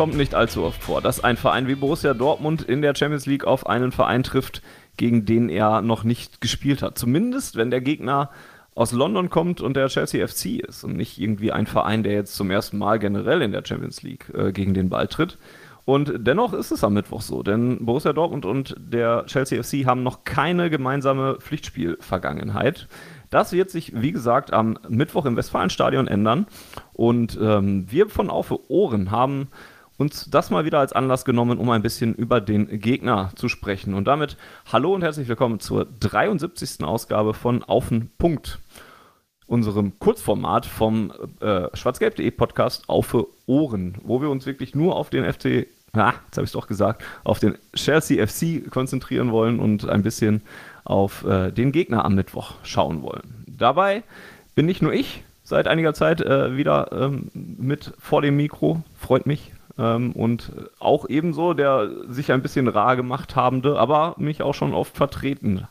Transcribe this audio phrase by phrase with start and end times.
[0.00, 3.44] Kommt nicht allzu oft vor, dass ein Verein wie Borussia Dortmund in der Champions League
[3.44, 4.62] auf einen Verein trifft,
[4.96, 6.96] gegen den er noch nicht gespielt hat.
[6.96, 8.30] Zumindest, wenn der Gegner
[8.74, 12.34] aus London kommt und der Chelsea FC ist und nicht irgendwie ein Verein, der jetzt
[12.34, 15.36] zum ersten Mal generell in der Champions League äh, gegen den Ball tritt.
[15.84, 20.02] Und dennoch ist es am Mittwoch so, denn Borussia Dortmund und der Chelsea FC haben
[20.02, 22.88] noch keine gemeinsame Pflichtspielvergangenheit.
[23.28, 26.46] Das wird sich, wie gesagt, am Mittwoch im Westfalenstadion ändern.
[26.94, 29.48] Und ähm, wir von Auf Ohren haben
[30.00, 33.92] uns das mal wieder als Anlass genommen, um ein bisschen über den Gegner zu sprechen.
[33.92, 34.38] Und damit
[34.72, 36.82] hallo und herzlich willkommen zur 73.
[36.84, 38.60] Ausgabe von Auf den Punkt,
[39.46, 45.30] unserem Kurzformat vom äh, schwarzgelb.de Podcast Auf Ohren, wo wir uns wirklich nur auf den
[45.30, 49.86] FC, ah, jetzt habe ich es doch gesagt, auf den Chelsea FC konzentrieren wollen und
[49.86, 50.40] ein bisschen
[50.84, 53.44] auf äh, den Gegner am Mittwoch schauen wollen.
[53.46, 54.02] Dabei
[54.54, 59.26] bin nicht nur ich seit einiger Zeit äh, wieder ähm, mit vor dem Mikro, freut
[59.26, 59.52] mich.
[59.78, 64.74] Ähm, und auch ebenso der sich ein bisschen rar gemacht habende, aber mich auch schon
[64.74, 65.66] oft vertreten.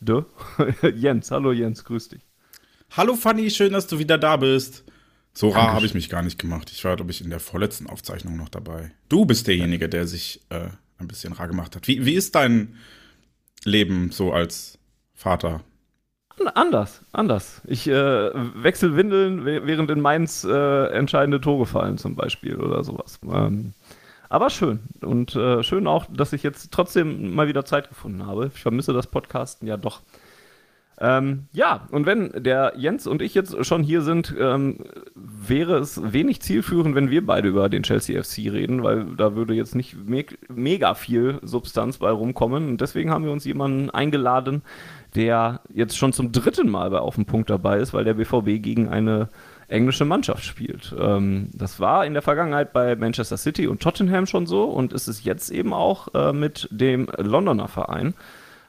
[0.00, 0.24] De?
[0.94, 2.22] Jens, hallo Jens, grüß dich.
[2.90, 4.84] Hallo Fanny, schön, dass du wieder da bist.
[5.34, 6.70] So rar habe ich mich gar nicht gemacht.
[6.70, 8.92] Ich war, glaube ich, in der vorletzten Aufzeichnung noch dabei.
[9.08, 11.88] Du bist derjenige, der sich äh, ein bisschen rar gemacht hat.
[11.88, 12.76] Wie, wie ist dein
[13.64, 14.78] Leben so als
[15.14, 15.62] Vater?
[16.54, 17.62] Anders, anders.
[17.66, 18.30] Ich äh,
[18.62, 23.18] wechsle Windeln, während in Mainz äh, entscheidende Tore fallen zum Beispiel oder sowas.
[23.24, 23.74] Ähm,
[24.28, 24.80] aber schön.
[25.02, 28.50] Und äh, schön auch, dass ich jetzt trotzdem mal wieder Zeit gefunden habe.
[28.54, 30.00] Ich vermisse das Podcasten ja doch.
[31.00, 34.78] Ähm, ja, und wenn der Jens und ich jetzt schon hier sind, ähm,
[35.14, 39.52] wäre es wenig zielführend, wenn wir beide über den Chelsea FC reden, weil da würde
[39.52, 42.68] jetzt nicht me mega viel Substanz bei rumkommen.
[42.68, 44.62] Und deswegen haben wir uns jemanden eingeladen,
[45.14, 48.62] der jetzt schon zum dritten Mal bei Auf dem Punkt dabei ist, weil der BVB
[48.62, 49.28] gegen eine
[49.68, 50.94] englische Mannschaft spielt.
[50.98, 55.08] Ähm, das war in der Vergangenheit bei Manchester City und Tottenham schon so und ist
[55.08, 58.14] es jetzt eben auch äh, mit dem Londoner Verein.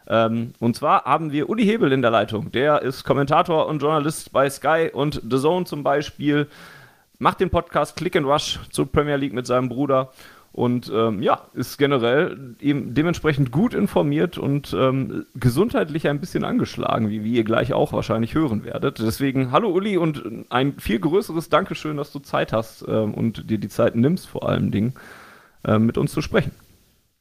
[0.08, 2.52] Ähm, und zwar haben wir Uli Hebel in der Leitung.
[2.52, 6.48] Der ist Kommentator und Journalist bei Sky und The Zone zum Beispiel.
[7.20, 10.12] Macht den Podcast Click and Rush zur Premier League mit seinem Bruder.
[10.54, 17.10] Und ähm, ja, ist generell eben dementsprechend gut informiert und ähm, gesundheitlich ein bisschen angeschlagen,
[17.10, 19.00] wie, wie ihr gleich auch wahrscheinlich hören werdet.
[19.00, 23.58] Deswegen hallo Uli und ein viel größeres Dankeschön, dass du Zeit hast ähm, und dir
[23.58, 24.94] die Zeit nimmst, vor allen Dingen
[25.66, 26.52] ähm, mit uns zu sprechen.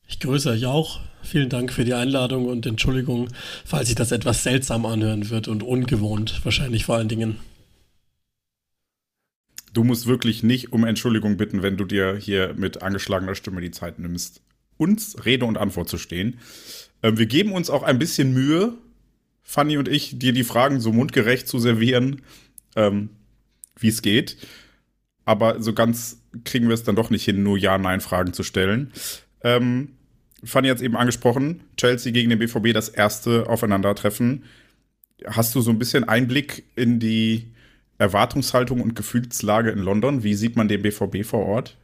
[0.06, 1.00] Ich grüße euch auch.
[1.22, 3.28] Vielen Dank für die Einladung und Entschuldigung,
[3.64, 7.38] falls sich das etwas seltsam anhören wird und ungewohnt, wahrscheinlich vor allen Dingen.
[9.72, 13.70] Du musst wirklich nicht um Entschuldigung bitten, wenn du dir hier mit angeschlagener Stimme die
[13.70, 14.42] Zeit nimmst,
[14.76, 16.38] uns Rede und Antwort zu stehen.
[17.02, 18.74] Ähm, wir geben uns auch ein bisschen Mühe,
[19.42, 22.22] Fanny und ich, dir die Fragen so mundgerecht zu servieren,
[22.76, 23.10] ähm,
[23.78, 24.36] wie es geht.
[25.24, 28.92] Aber so ganz kriegen wir es dann doch nicht hin, nur Ja-Nein-Fragen zu stellen.
[29.42, 29.90] Ähm,
[30.44, 34.44] Fanny hat es eben angesprochen, Chelsea gegen den BVB, das erste Aufeinandertreffen.
[35.26, 37.52] Hast du so ein bisschen Einblick in die
[38.02, 40.24] Erwartungshaltung und Gefühlslage in London?
[40.24, 41.76] Wie sieht man den BVB vor Ort?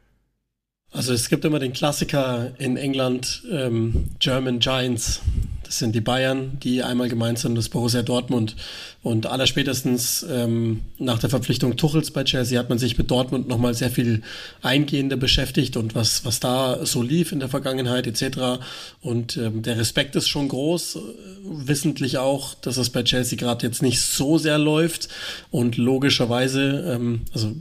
[0.91, 5.23] Also es gibt immer den Klassiker in England, ähm, German Giants.
[5.69, 8.57] Das sind die Bayern, die einmal gemeint sind, das Borussia Dortmund.
[9.03, 13.75] Und allerspätestens ähm, nach der Verpflichtung Tuchels bei Chelsea hat man sich mit Dortmund nochmal
[13.75, 14.23] sehr viel
[14.63, 18.63] eingehender beschäftigt und was, was da so lief in der Vergangenheit etc.
[19.03, 21.01] Und ähm, der Respekt ist schon groß, äh,
[21.45, 25.11] wissentlich auch, dass es bei Chelsea gerade jetzt nicht so sehr läuft.
[25.51, 27.55] Und logischerweise, ähm, also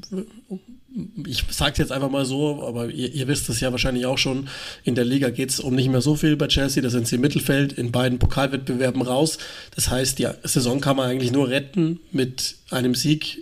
[1.25, 4.17] ich sage es jetzt einfach mal so, aber ihr, ihr wisst es ja wahrscheinlich auch
[4.17, 4.47] schon,
[4.83, 7.15] in der Liga geht es um nicht mehr so viel bei Chelsea, da sind sie
[7.15, 9.37] im Mittelfeld in beiden Pokalwettbewerben raus.
[9.75, 13.39] Das heißt, die Saison kann man eigentlich nur retten mit einem Sieg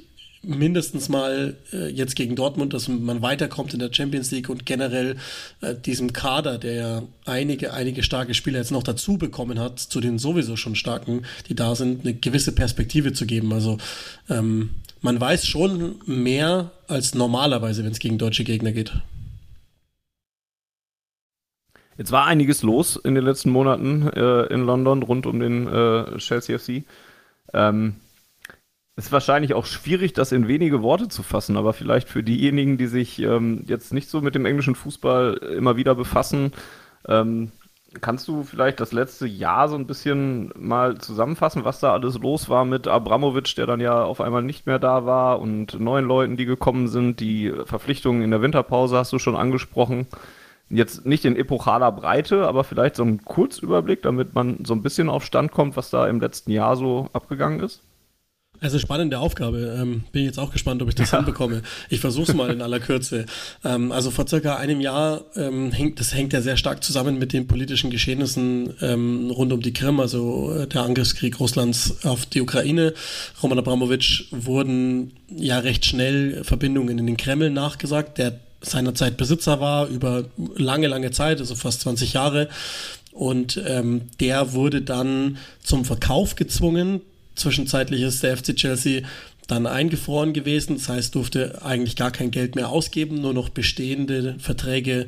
[0.48, 5.18] mindestens mal äh, jetzt gegen Dortmund, dass man weiterkommt in der Champions League und generell
[5.62, 10.00] äh, diesem Kader, der ja einige, einige starke Spieler jetzt noch dazu bekommen hat, zu
[10.02, 13.52] den sowieso schon starken, die da sind, eine gewisse Perspektive zu geben.
[13.54, 13.78] Also
[14.30, 14.70] ähm,
[15.06, 18.92] man weiß schon mehr als normalerweise, wenn es gegen deutsche Gegner geht.
[21.98, 26.18] Jetzt war einiges los in den letzten Monaten äh, in London rund um den äh,
[26.18, 26.84] Chelsea FC.
[27.54, 27.96] Ähm,
[28.98, 32.88] ist wahrscheinlich auch schwierig, das in wenige Worte zu fassen, aber vielleicht für diejenigen, die
[32.88, 36.52] sich ähm, jetzt nicht so mit dem englischen Fußball immer wieder befassen,
[37.08, 37.52] ähm,
[38.02, 42.50] kannst du vielleicht das letzte Jahr so ein bisschen mal zusammenfassen, was da alles los
[42.50, 46.38] war mit Abramovic, der dann ja auf einmal nicht mehr da war und neuen Leuten,
[46.38, 50.08] die gekommen sind, die Verpflichtungen in der Winterpause hast du schon angesprochen.
[50.70, 55.10] Jetzt nicht in epochaler Breite, aber vielleicht so ein Kurzüberblick, damit man so ein bisschen
[55.10, 57.82] auf Stand kommt, was da im letzten Jahr so abgegangen ist.
[58.66, 59.78] Also spannende Aufgabe.
[59.80, 61.20] Ähm, bin jetzt auch gespannt, ob ich das ja.
[61.20, 61.62] hinbekomme.
[61.92, 63.28] Ich versuche es mal in aller Kürze.
[63.64, 67.32] Ähm, also vor circa einem Jahr ähm, hängt, das hängt ja sehr stark zusammen mit
[67.32, 72.42] den politischen Geschehnissen ähm, rund um die Krim, also äh, der Angriffskrieg Russlands auf die
[72.42, 72.96] Ukraine.
[73.44, 79.90] Roman Abramowitsch wurden ja recht schnell Verbindungen in den Kreml nachgesagt, der seinerzeit Besitzer war
[79.90, 80.26] über
[80.56, 82.50] lange, lange Zeit, also fast 20 Jahre.
[83.12, 87.02] Und ähm, der wurde dann zum Verkauf gezwungen
[87.36, 89.02] Zwischenzeitlich ist der FC Chelsea
[89.48, 90.76] dann eingefroren gewesen.
[90.78, 95.08] Das heißt, durfte eigentlich gar kein Geld mehr ausgeben, nur noch bestehende Verträge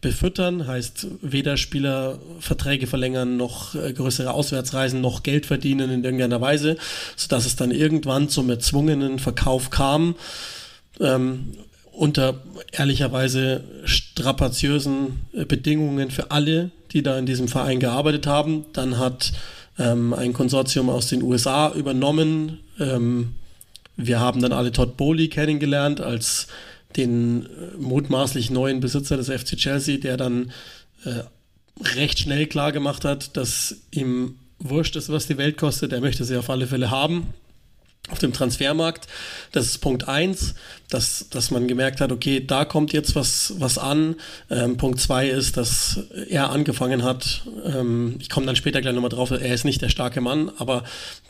[0.00, 0.66] befüttern.
[0.66, 6.76] Heißt, weder Spieler Verträge verlängern, noch äh, größere Auswärtsreisen, noch Geld verdienen in irgendeiner Weise,
[7.16, 10.14] sodass es dann irgendwann zum erzwungenen Verkauf kam.
[10.98, 11.52] Ähm,
[11.92, 12.40] unter
[12.72, 18.64] ehrlicherweise strapaziösen äh, Bedingungen für alle, die da in diesem Verein gearbeitet haben.
[18.72, 19.32] Dann hat
[19.80, 22.60] ähm, ein Konsortium aus den USA übernommen.
[22.78, 23.34] Ähm,
[23.96, 26.46] wir haben dann alle Todd Bowley kennengelernt als
[26.96, 30.52] den äh, mutmaßlich neuen Besitzer des FC Chelsea, der dann
[31.04, 31.22] äh,
[31.96, 35.92] recht schnell klar gemacht hat, dass ihm wurscht ist, was die Welt kostet.
[35.92, 37.32] Er möchte sie auf alle Fälle haben
[38.10, 39.06] auf dem Transfermarkt.
[39.52, 40.54] Das ist Punkt eins,
[40.88, 44.16] dass, dass man gemerkt hat, okay, da kommt jetzt was, was an.
[44.50, 49.10] Ähm, Punkt zwei ist, dass er angefangen hat, ähm, ich komme dann später gleich nochmal
[49.10, 50.84] drauf, er ist nicht der starke Mann, aber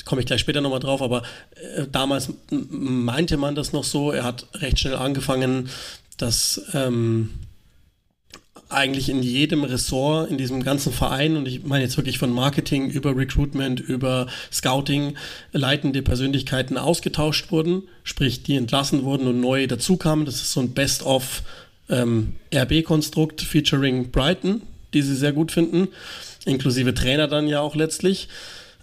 [0.05, 1.23] komme ich gleich später nochmal drauf, aber
[1.77, 5.69] äh, damals meinte man das noch so, er hat recht schnell angefangen,
[6.17, 7.31] dass ähm,
[8.71, 12.89] eigentlich in jedem Ressort, in diesem ganzen Verein, und ich meine jetzt wirklich von Marketing
[12.89, 15.15] über Recruitment, über Scouting,
[15.53, 20.25] leitende Persönlichkeiten ausgetauscht wurden, sprich die entlassen wurden und neue dazukamen.
[20.25, 21.43] Das ist so ein Best-of
[21.89, 24.63] ähm, RB-Konstrukt featuring Brighton,
[24.95, 25.89] die sie sehr gut finden,
[26.45, 28.29] inklusive Trainer dann ja auch letztlich.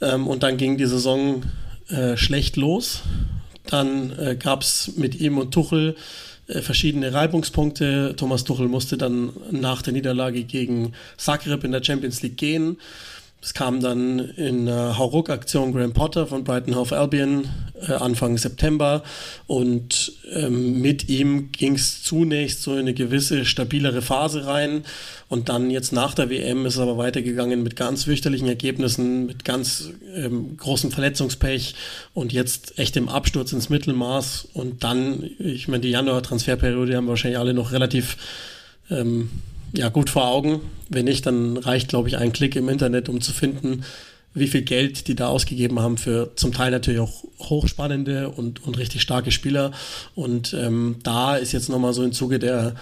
[0.01, 1.43] Ähm, und dann ging die Saison
[1.89, 3.01] äh, schlecht los.
[3.69, 5.95] Dann äh, gab es mit ihm und Tuchel
[6.47, 8.15] verschiedene Reibungspunkte.
[8.15, 12.77] Thomas Tuchel musste dann nach der Niederlage gegen Zagreb in der Champions League gehen.
[13.39, 17.47] Es kam dann in äh, Hauruck-Aktion Graham Potter von Brighton Hove Albion
[17.87, 19.03] äh, Anfang September.
[19.45, 24.83] Und ähm, mit ihm ging es zunächst so in eine gewisse stabilere Phase rein.
[25.29, 29.45] Und dann jetzt nach der WM ist es aber weitergegangen mit ganz fürchterlichen Ergebnissen, mit
[29.45, 31.75] ganz ähm, großem Verletzungspech
[32.15, 34.47] und jetzt echt im Absturz ins Mittelmaß.
[34.53, 38.17] Und dann, ich meine, die Januar-Transferperiode haben wahrscheinlich alle noch relativ
[38.89, 39.29] ähm,
[39.73, 40.61] ja, gut vor Augen.
[40.89, 43.83] Wenn nicht, dann reicht, glaube ich, ein Klick im Internet, um zu finden,
[44.33, 48.77] wie viel Geld die da ausgegeben haben für zum Teil natürlich auch hochspannende und, und
[48.77, 49.71] richtig starke Spieler.
[50.15, 52.75] Und ähm, da ist jetzt nochmal so im Zuge der,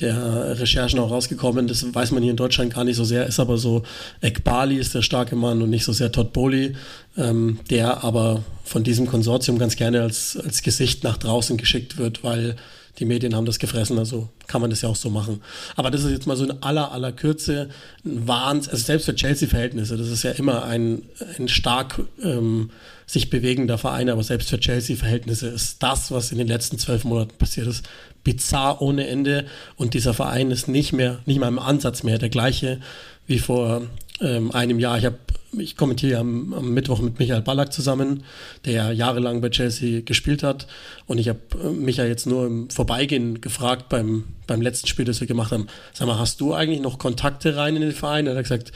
[0.00, 3.38] der Recherchen auch rausgekommen, das weiß man hier in Deutschland gar nicht so sehr, ist
[3.38, 3.82] aber so,
[4.22, 6.74] Ekbali ist der starke Mann und nicht so sehr Todd Bowley,
[7.16, 12.24] ähm, der aber von diesem Konsortium ganz gerne als, als Gesicht nach draußen geschickt wird,
[12.24, 12.56] weil
[12.98, 15.42] die Medien haben das gefressen, also kann man das ja auch so machen.
[15.76, 17.68] Aber das ist jetzt mal so in aller, aller Kürze
[18.04, 21.02] ein Wahnsinn, also selbst für Chelsea-Verhältnisse, das ist ja immer ein,
[21.38, 22.70] ein stark ähm,
[23.06, 27.36] sich bewegender Verein, aber selbst für Chelsea-Verhältnisse ist das, was in den letzten zwölf Monaten
[27.36, 27.84] passiert ist,
[28.22, 29.44] bizarr ohne Ende
[29.76, 32.80] und dieser Verein ist nicht mehr, nicht mal im Ansatz mehr der gleiche
[33.26, 33.82] wie vor
[34.20, 34.98] ähm, einem Jahr.
[34.98, 35.18] Ich habe
[35.58, 38.24] ich kommentiere am, am, Mittwoch mit Michael Ballack zusammen,
[38.64, 40.66] der jahrelang bei Chelsea gespielt hat.
[41.06, 45.20] Und ich habe äh, Michael jetzt nur im Vorbeigehen gefragt beim, beim letzten Spiel, das
[45.20, 45.68] wir gemacht haben.
[45.92, 48.26] Sag mal, hast du eigentlich noch Kontakte rein in den Verein?
[48.26, 48.72] Er hat gesagt,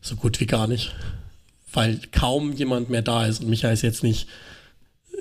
[0.00, 0.94] so gut wie gar nicht.
[1.72, 3.42] Weil kaum jemand mehr da ist.
[3.42, 4.28] Und Michael ist jetzt nicht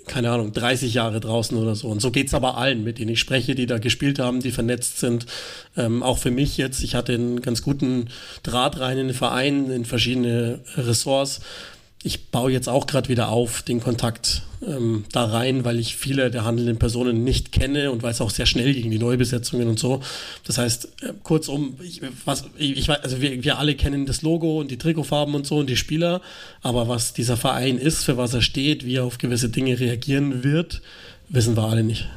[0.08, 1.88] keine Ahnung, 30 Jahre draußen oder so.
[1.88, 5.00] Und so geht's aber allen, mit denen ich spreche, die da gespielt haben, die vernetzt
[5.00, 5.26] sind.
[5.78, 8.10] Ähm, auch für mich jetzt, ich hatte einen ganz guten
[8.44, 11.42] Draht rein in den Verein, in verschiedene Ressorts
[12.04, 16.30] ich baue jetzt auch gerade wieder auf den Kontakt ähm, da rein, weil ich viele
[16.30, 19.80] der handelnden Personen nicht kenne und weil es auch sehr schnell gegen die Neubesetzungen und
[19.80, 20.02] so.
[20.46, 24.60] Das heißt, äh, kurzum, ich, was, ich, ich, also wir, wir alle kennen das Logo
[24.60, 26.22] und die Trikotfarben und so und die Spieler,
[26.62, 30.44] aber was dieser Verein ist, für was er steht, wie er auf gewisse Dinge reagieren
[30.44, 30.82] wird,
[31.30, 32.10] wissen wir alle nicht.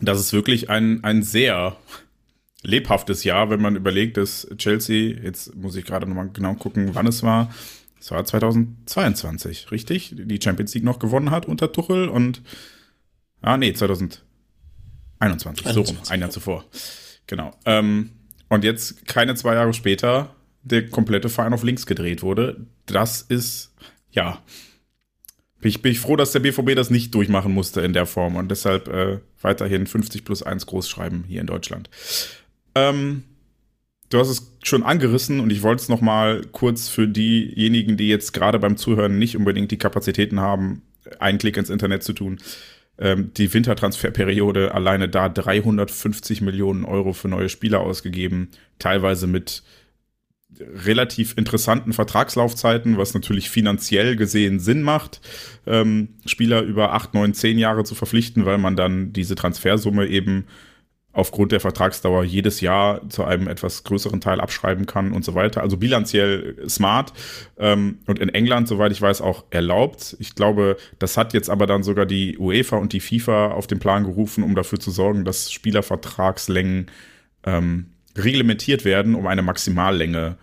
[0.00, 1.76] Das ist wirklich ein, ein sehr
[2.62, 7.06] lebhaftes Jahr, wenn man überlegt, dass Chelsea, jetzt muss ich gerade nochmal genau gucken, wann
[7.06, 7.52] es war,
[7.98, 10.14] Das war 2022, richtig?
[10.16, 12.42] Die Champions League noch gewonnen hat unter Tuchel und
[13.42, 14.22] ah nee, 2021,
[15.20, 16.64] 21, so rum, ein Jahr zuvor.
[17.26, 17.52] Genau.
[17.64, 18.10] Ähm,
[18.48, 22.66] und jetzt keine zwei Jahre später der komplette Verein auf links gedreht wurde.
[22.86, 23.74] Das ist
[24.10, 24.42] ja
[25.60, 28.36] bin ich, bin ich froh, dass der BVB das nicht durchmachen musste in der Form
[28.36, 31.90] und deshalb äh, weiterhin 50 plus 1 groß schreiben hier in Deutschland.
[32.74, 33.24] Ähm,
[34.10, 38.32] du hast es schon angerissen und ich wollte es nochmal kurz für diejenigen, die jetzt
[38.32, 40.82] gerade beim Zuhören nicht unbedingt die Kapazitäten haben,
[41.18, 42.38] einen Klick ins Internet zu tun.
[42.98, 49.62] Ähm, die Wintertransferperiode alleine da 350 Millionen Euro für neue Spieler ausgegeben, teilweise mit
[50.60, 55.20] relativ interessanten Vertragslaufzeiten, was natürlich finanziell gesehen Sinn macht,
[55.66, 60.46] ähm, Spieler über acht, neun, zehn Jahre zu verpflichten, weil man dann diese Transfersumme eben
[61.18, 65.62] aufgrund der Vertragsdauer jedes Jahr zu einem etwas größeren Teil abschreiben kann und so weiter.
[65.62, 67.12] Also bilanziell smart
[67.58, 70.16] ähm, und in England, soweit ich weiß, auch erlaubt.
[70.20, 73.80] Ich glaube, das hat jetzt aber dann sogar die UEFA und die FIFA auf den
[73.80, 76.86] Plan gerufen, um dafür zu sorgen, dass Spielervertragslängen
[77.44, 80.38] ähm, reglementiert werden, um eine Maximallänge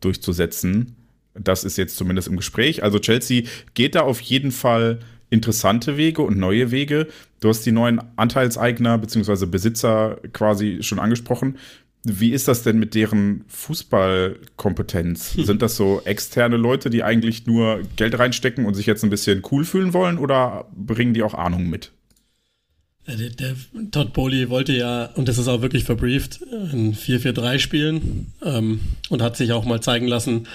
[0.00, 0.96] durchzusetzen.
[1.34, 2.82] Das ist jetzt zumindest im Gespräch.
[2.82, 3.42] Also Chelsea
[3.74, 5.00] geht da auf jeden Fall
[5.34, 7.08] interessante Wege und neue Wege.
[7.40, 9.46] Du hast die neuen Anteilseigner bzw.
[9.46, 11.58] Besitzer quasi schon angesprochen.
[12.04, 15.32] Wie ist das denn mit deren Fußballkompetenz?
[15.38, 19.42] Sind das so externe Leute, die eigentlich nur Geld reinstecken und sich jetzt ein bisschen
[19.50, 21.92] cool fühlen wollen oder bringen die auch Ahnung mit?
[23.06, 23.54] Der, der,
[23.90, 28.80] Todd Bowley wollte ja, und das ist auch wirklich verbrieft, ein 4-4-3 spielen ähm,
[29.10, 30.48] und hat sich auch mal zeigen lassen,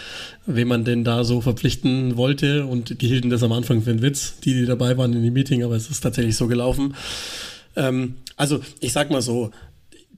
[0.48, 2.66] wen man denn da so verpflichten wollte.
[2.66, 5.34] Und die hielten das am Anfang für einen Witz, die, die dabei waren in dem
[5.34, 6.96] Meeting, aber es ist tatsächlich so gelaufen.
[7.76, 9.52] Ähm, also, ich sag mal so,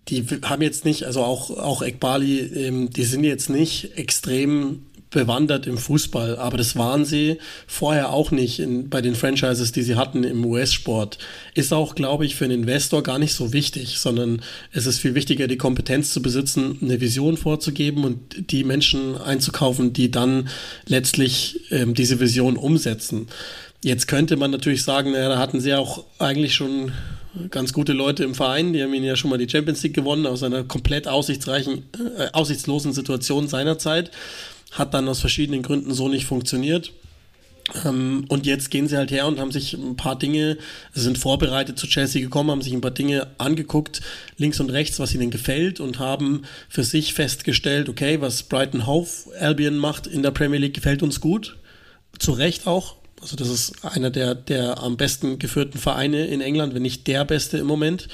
[0.07, 5.67] die haben jetzt nicht, also auch, auch Ekbali, ähm, die sind jetzt nicht extrem bewandert
[5.67, 7.37] im Fußball, aber das waren sie
[7.67, 11.17] vorher auch nicht in, bei den Franchises, die sie hatten im US-Sport.
[11.53, 14.41] Ist auch, glaube ich, für einen Investor gar nicht so wichtig, sondern
[14.71, 19.93] es ist viel wichtiger, die Kompetenz zu besitzen, eine Vision vorzugeben und die Menschen einzukaufen,
[19.93, 20.49] die dann
[20.87, 23.27] letztlich ähm, diese Vision umsetzen.
[23.83, 26.93] Jetzt könnte man natürlich sagen, naja, da hatten sie auch eigentlich schon
[27.49, 30.25] ganz gute Leute im Verein, die haben ihn ja schon mal die Champions League gewonnen
[30.25, 31.83] aus einer komplett aussichtsreichen,
[32.17, 34.11] äh, aussichtslosen Situation seinerzeit
[34.71, 36.91] hat dann aus verschiedenen Gründen so nicht funktioniert.
[37.85, 40.57] Ähm, und jetzt gehen sie halt her und haben sich ein paar Dinge,
[40.93, 44.01] sind vorbereitet zu Chelsea gekommen, haben sich ein paar Dinge angeguckt,
[44.37, 49.09] links und rechts, was ihnen gefällt und haben für sich festgestellt, okay, was Brighton Hove
[49.39, 51.57] Albion macht in der Premier League gefällt uns gut.
[52.19, 56.73] Zu Recht auch, also das ist einer der, der am besten geführten Vereine in England,
[56.73, 58.07] wenn nicht der beste im Moment.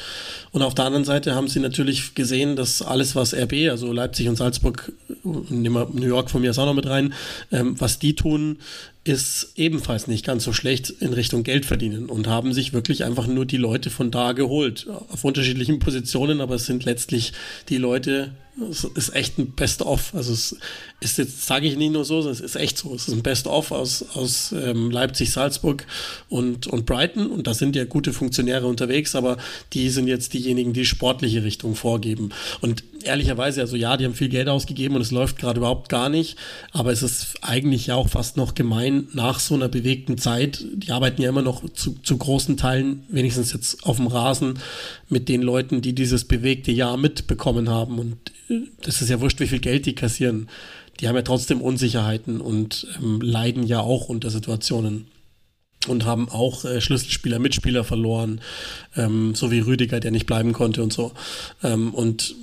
[0.52, 4.28] Und auf der anderen Seite haben sie natürlich gesehen, dass alles, was RB, also Leipzig
[4.28, 4.92] und Salzburg,
[5.24, 7.14] nehmen wir New York von mir auch noch mit rein,
[7.52, 8.58] ähm, was die tun,
[9.06, 13.28] ist ebenfalls nicht ganz so schlecht in Richtung Geld verdienen und haben sich wirklich einfach
[13.28, 14.88] nur die Leute von da geholt.
[15.10, 17.32] Auf unterschiedlichen Positionen, aber es sind letztlich
[17.70, 18.32] die Leute,
[18.70, 20.14] es ist echt ein Best-of.
[20.16, 20.56] Also es
[21.00, 22.94] ist jetzt, sage ich nicht nur so, sondern es ist echt so.
[22.96, 25.86] Es ist ein Best-of aus, aus ähm, Leipzig, Salzburg
[26.28, 27.28] und, und Brighton.
[27.28, 29.38] Und da sind ja gute Funktionäre unterwegs, aber
[29.74, 32.30] die sind jetzt diejenigen, die sportliche Richtung vorgeben.
[32.62, 36.10] Und ehrlicherweise, also ja, die haben viel Geld ausgegeben und es läuft gerade überhaupt gar
[36.10, 36.38] nicht.
[36.72, 40.66] Aber es ist eigentlich ja auch fast noch gemein nach so einer bewegten Zeit.
[40.74, 44.60] Die arbeiten ja immer noch zu, zu großen Teilen, wenigstens jetzt auf dem Rasen,
[45.10, 48.00] mit den Leuten, die dieses bewegte Jahr mitbekommen haben.
[48.00, 48.18] Und
[48.82, 50.50] das ist ja wurscht, wie viel Geld die kassieren.
[51.00, 55.08] Die haben ja trotzdem Unsicherheiten und ähm, leiden ja auch unter Situationen
[55.88, 58.42] und haben auch äh, Schlüsselspieler, Mitspieler verloren,
[58.96, 61.12] ähm, so wie Rüdiger, der nicht bleiben konnte und so.
[61.64, 62.36] Ähm, und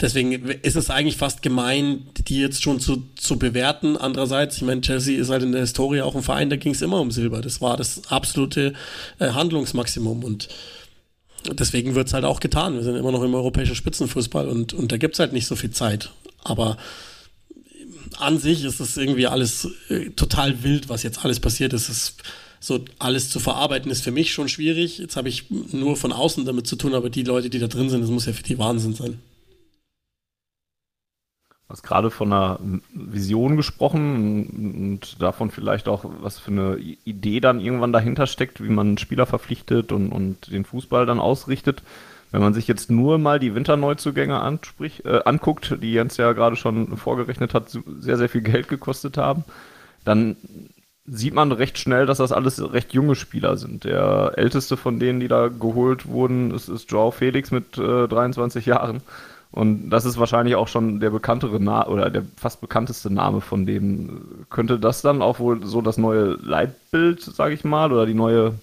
[0.00, 3.96] deswegen ist es eigentlich fast gemein, die jetzt schon zu, zu bewerten.
[3.96, 6.82] Andererseits, ich meine, Chelsea ist halt in der Historie auch ein Verein, da ging es
[6.82, 7.40] immer um Silber.
[7.40, 8.74] Das war das absolute
[9.18, 10.48] äh, Handlungsmaximum und
[11.52, 12.74] deswegen wird es halt auch getan.
[12.74, 15.56] Wir sind immer noch im europäischen Spitzenfußball und, und da gibt es halt nicht so
[15.56, 16.10] viel Zeit.
[16.44, 16.76] Aber
[18.18, 21.88] an sich ist es irgendwie alles äh, total wild, was jetzt alles passiert ist.
[21.88, 22.14] Es
[22.60, 24.98] so alles zu verarbeiten ist für mich schon schwierig.
[24.98, 27.88] Jetzt habe ich nur von außen damit zu tun, aber die Leute, die da drin
[27.88, 29.20] sind, das muss ja für die Wahnsinn sein.
[31.68, 32.58] Du hast gerade von einer
[32.94, 34.46] Vision gesprochen
[34.96, 39.26] und davon vielleicht auch, was für eine Idee dann irgendwann dahinter steckt, wie man Spieler
[39.26, 41.82] verpflichtet und, und den Fußball dann ausrichtet.
[42.30, 46.56] Wenn man sich jetzt nur mal die Winterneuzugänge anspricht, äh, anguckt, die Jens ja gerade
[46.56, 49.44] schon vorgerechnet hat, sehr, sehr viel Geld gekostet haben,
[50.04, 50.36] dann
[51.04, 53.84] sieht man recht schnell, dass das alles recht junge Spieler sind.
[53.84, 58.64] Der älteste von denen, die da geholt wurden, ist, ist Joao Felix mit äh, 23
[58.64, 59.02] Jahren.
[59.50, 63.64] Und das ist wahrscheinlich auch schon der bekanntere Name oder der fast bekannteste Name von
[63.64, 64.46] dem.
[64.50, 68.54] Könnte das dann auch wohl so das neue Leitbild, sage ich mal, oder die neue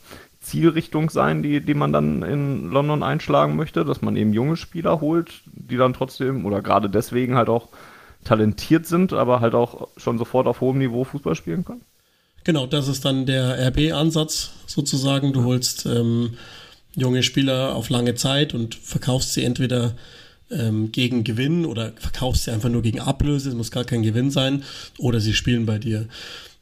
[0.41, 5.01] Zielrichtung sein, die, die man dann in London einschlagen möchte, dass man eben junge Spieler
[5.01, 7.69] holt, die dann trotzdem oder gerade deswegen halt auch
[8.23, 11.81] talentiert sind, aber halt auch schon sofort auf hohem Niveau Fußball spielen können?
[12.43, 15.33] Genau, das ist dann der RB-Ansatz sozusagen.
[15.33, 16.35] Du holst ähm,
[16.93, 19.95] junge Spieler auf lange Zeit und verkaufst sie entweder
[20.51, 24.31] ähm, gegen Gewinn oder verkaufst sie einfach nur gegen Ablöse, es muss gar kein Gewinn
[24.31, 24.63] sein,
[24.97, 26.07] oder sie spielen bei dir.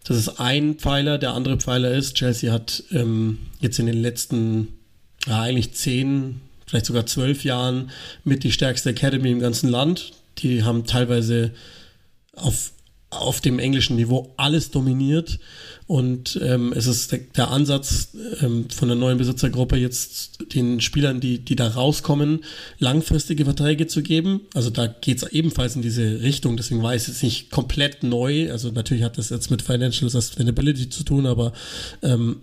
[0.04, 1.18] Das ist ein Pfeiler.
[1.18, 4.68] Der andere Pfeiler ist, Chelsea hat ähm, jetzt in den letzten,
[5.28, 7.92] ja, eigentlich zehn, vielleicht sogar zwölf Jahren
[8.24, 10.12] mit die stärkste Academy im ganzen Land.
[10.40, 11.52] Die haben teilweise
[12.36, 12.73] auf,
[13.22, 15.40] auf dem englischen Niveau alles dominiert.
[15.86, 18.10] Und ähm, es ist der, der Ansatz
[18.42, 22.44] ähm, von der neuen Besitzergruppe jetzt den Spielern, die, die da rauskommen,
[22.80, 24.42] langfristige Verträge zu geben.
[24.54, 26.56] Also da geht es ebenfalls in diese Richtung.
[26.56, 28.52] Deswegen war es jetzt nicht komplett neu.
[28.52, 31.54] Also natürlich hat das jetzt mit Financial Sustainability zu tun, aber
[32.02, 32.38] ähm,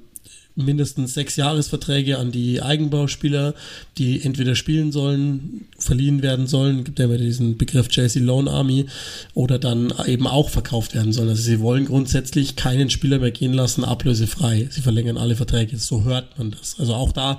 [0.54, 3.54] mindestens sechs Jahresverträge an die Eigenbauspieler,
[3.99, 8.87] die entweder spielen sollen, verliehen werden sollen, gibt ja immer diesen Begriff JC Loan Army,
[9.35, 11.28] oder dann eben auch verkauft werden sollen.
[11.28, 14.69] Also sie wollen grundsätzlich keinen Spieler mehr gehen lassen, ablösefrei.
[14.71, 16.76] Sie verlängern alle Verträge, so hört man das.
[16.78, 17.38] Also auch da,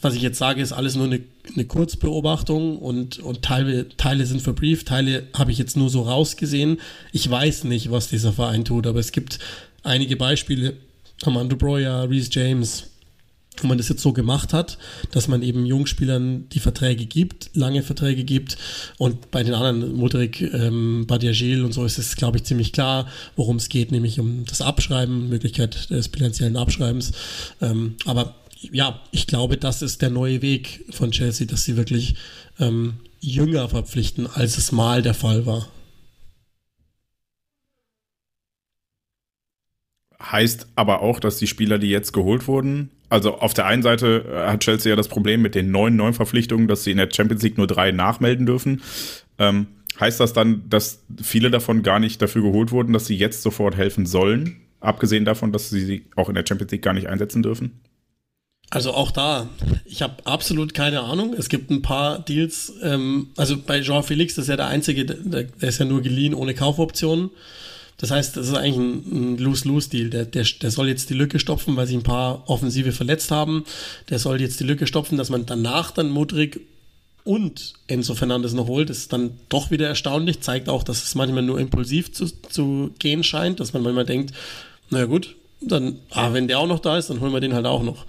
[0.00, 1.20] was ich jetzt sage, ist alles nur eine,
[1.54, 6.78] eine Kurzbeobachtung und, und Teile, Teile sind verbrieft, Teile habe ich jetzt nur so rausgesehen.
[7.12, 9.38] Ich weiß nicht, was dieser Verein tut, aber es gibt
[9.82, 10.74] einige Beispiele,
[11.24, 12.84] Armando Broya, Reese James,
[13.60, 14.78] wo man das jetzt so gemacht hat,
[15.10, 18.56] dass man eben Jungspielern die Verträge gibt, lange Verträge gibt
[18.98, 23.06] und bei den anderen, Mudrik, ähm, Badiagil und so ist es, glaube ich, ziemlich klar,
[23.36, 27.12] worum es geht, nämlich um das Abschreiben, Möglichkeit des bilanziellen Abschreibens.
[27.60, 28.34] Ähm, aber
[28.70, 32.14] ja, ich glaube, das ist der neue Weg von Chelsea, dass sie wirklich
[32.58, 35.68] ähm, jünger verpflichten, als es mal der Fall war.
[40.22, 44.24] Heißt aber auch, dass die Spieler, die jetzt geholt wurden, also auf der einen Seite
[44.26, 47.42] äh, hat Chelsea ja das Problem mit den neuen Neuverpflichtungen, dass sie in der Champions
[47.42, 48.80] League nur drei nachmelden dürfen.
[49.38, 49.66] Ähm,
[50.00, 53.76] heißt das dann, dass viele davon gar nicht dafür geholt wurden, dass sie jetzt sofort
[53.76, 54.62] helfen sollen?
[54.80, 57.82] Abgesehen davon, dass sie sie auch in der Champions League gar nicht einsetzen dürfen?
[58.70, 59.50] Also auch da,
[59.84, 61.34] ich habe absolut keine Ahnung.
[61.36, 65.04] Es gibt ein paar Deals, ähm, also bei Jean Felix, das ist ja der einzige,
[65.04, 67.28] der, der ist ja nur geliehen ohne Kaufoptionen.
[67.98, 70.10] Das heißt, das ist eigentlich ein, ein Lose-Lose-Deal.
[70.10, 73.64] Der, der, der soll jetzt die Lücke stopfen, weil sich ein paar Offensive verletzt haben.
[74.10, 76.60] Der soll jetzt die Lücke stopfen, dass man danach dann Mudrik
[77.24, 80.40] und Enzo Fernandes noch holt, Das ist dann doch wieder erstaunlich.
[80.40, 84.34] Zeigt auch, dass es manchmal nur impulsiv zu, zu gehen scheint, dass man manchmal denkt,
[84.90, 87.66] naja gut, dann, ah, wenn der auch noch da ist, dann holen wir den halt
[87.66, 88.04] auch noch.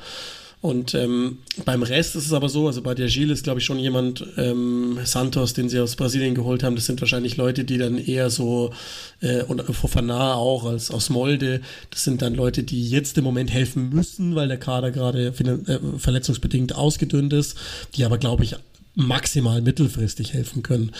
[0.63, 3.65] Und ähm, beim Rest ist es aber so, also bei der Gilles ist, glaube ich,
[3.65, 7.77] schon jemand, ähm, Santos, den sie aus Brasilien geholt haben, das sind wahrscheinlich Leute, die
[7.77, 8.71] dann eher so,
[9.19, 13.51] äh, und Fofana auch als aus Molde, das sind dann Leute, die jetzt im Moment
[13.51, 17.57] helfen müssen, weil der Kader gerade äh, verletzungsbedingt ausgedünnt ist,
[17.95, 18.55] die aber, glaube ich,
[18.95, 20.91] maximal mittelfristig helfen können.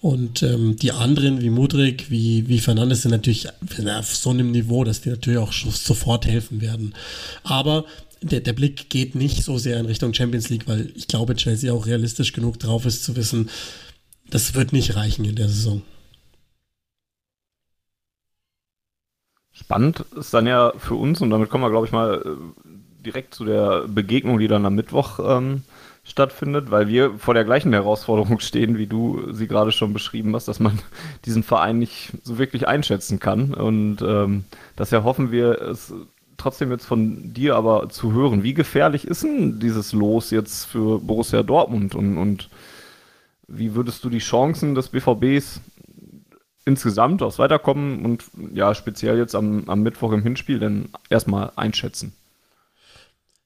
[0.00, 3.46] Und ähm, die anderen wie Mudrik, wie, wie Fernandes sind natürlich
[3.86, 6.92] auf so einem Niveau, dass die natürlich auch sofort helfen werden.
[7.44, 7.84] Aber
[8.22, 11.72] der, der Blick geht nicht so sehr in Richtung Champions League, weil ich glaube, Chelsea
[11.72, 13.50] auch realistisch genug drauf ist zu wissen,
[14.30, 15.82] das wird nicht reichen in der Saison.
[19.52, 23.34] Spannend ist dann ja für uns, und damit kommen wir, glaube ich, mal äh, direkt
[23.34, 25.62] zu der Begegnung, die dann am Mittwoch ähm,
[26.04, 30.48] stattfindet, weil wir vor der gleichen Herausforderung stehen, wie du sie gerade schon beschrieben hast,
[30.48, 30.78] dass man
[31.26, 33.54] diesen Verein nicht so wirklich einschätzen kann.
[33.54, 34.44] Und ähm,
[34.76, 35.92] daher hoffen wir, es
[36.42, 40.98] trotzdem jetzt von dir aber zu hören, wie gefährlich ist denn dieses Los jetzt für
[40.98, 42.48] Borussia Dortmund und, und
[43.48, 45.60] wie würdest du die Chancen des BVBs
[46.64, 48.24] insgesamt aufs Weiterkommen und
[48.54, 52.12] ja, speziell jetzt am, am Mittwoch im Hinspiel denn erstmal einschätzen?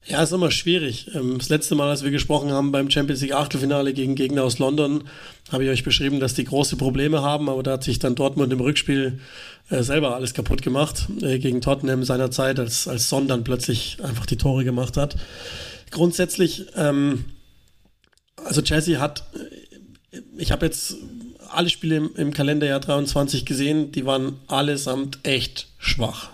[0.08, 1.10] Ja, ist immer schwierig.
[1.14, 4.60] Ähm, das letzte Mal, als wir gesprochen haben beim Champions League Achtelfinale gegen Gegner aus
[4.60, 5.04] London,
[5.50, 8.52] habe ich euch beschrieben, dass die große Probleme haben, aber da hat sich dann Dortmund
[8.52, 9.18] im Rückspiel
[9.68, 14.26] äh, selber alles kaputt gemacht äh, gegen Tottenham seinerzeit, als, als Son dann plötzlich einfach
[14.26, 15.16] die Tore gemacht hat.
[15.90, 17.24] Grundsätzlich, ähm,
[18.36, 19.24] also Chelsea hat,
[20.12, 20.94] äh, ich habe jetzt
[21.50, 26.30] alle Spiele im, im Kalenderjahr 23 gesehen, die waren allesamt echt schwach.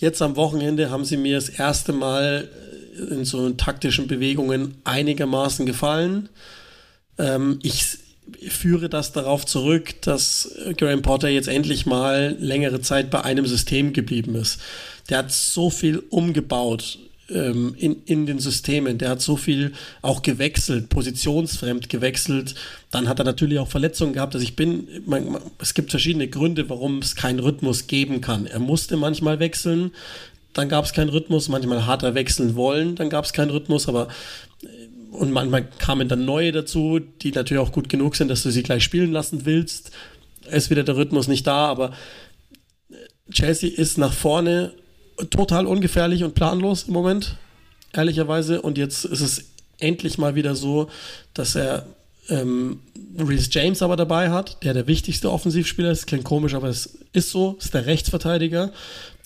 [0.00, 2.48] Jetzt am Wochenende haben sie mir das erste Mal
[2.94, 6.28] äh, in so taktischen Bewegungen einigermaßen gefallen.
[7.18, 7.98] Ähm, ich
[8.48, 13.92] führe das darauf zurück, dass Graham Potter jetzt endlich mal längere Zeit bei einem System
[13.92, 14.60] geblieben ist.
[15.08, 16.98] Der hat so viel umgebaut
[17.30, 18.98] ähm, in, in den Systemen.
[18.98, 22.54] Der hat so viel auch gewechselt, positionsfremd gewechselt.
[22.90, 24.34] Dann hat er natürlich auch Verletzungen gehabt.
[24.34, 28.46] Also ich bin, man, man, es gibt verschiedene Gründe, warum es keinen Rhythmus geben kann.
[28.46, 29.92] Er musste manchmal wechseln,
[30.54, 31.48] dann gab es keinen Rhythmus.
[31.48, 33.88] Manchmal hat er wechseln wollen, dann gab es keinen Rhythmus.
[33.88, 34.08] Aber
[34.62, 34.66] äh,
[35.10, 38.62] und manchmal kamen dann neue dazu, die natürlich auch gut genug sind, dass du sie
[38.62, 39.90] gleich spielen lassen willst.
[40.50, 41.92] Ist wieder der Rhythmus nicht da, aber
[43.30, 44.72] Chelsea ist nach vorne
[45.30, 47.36] total ungefährlich und planlos im Moment,
[47.92, 48.62] ehrlicherweise.
[48.62, 49.44] Und jetzt ist es
[49.78, 50.88] endlich mal wieder so,
[51.34, 51.86] dass er
[52.28, 52.80] ähm,
[53.18, 56.06] Reese James aber dabei hat, der der wichtigste Offensivspieler ist.
[56.06, 57.56] Klingt komisch, aber es ist so.
[57.58, 58.70] Ist der Rechtsverteidiger.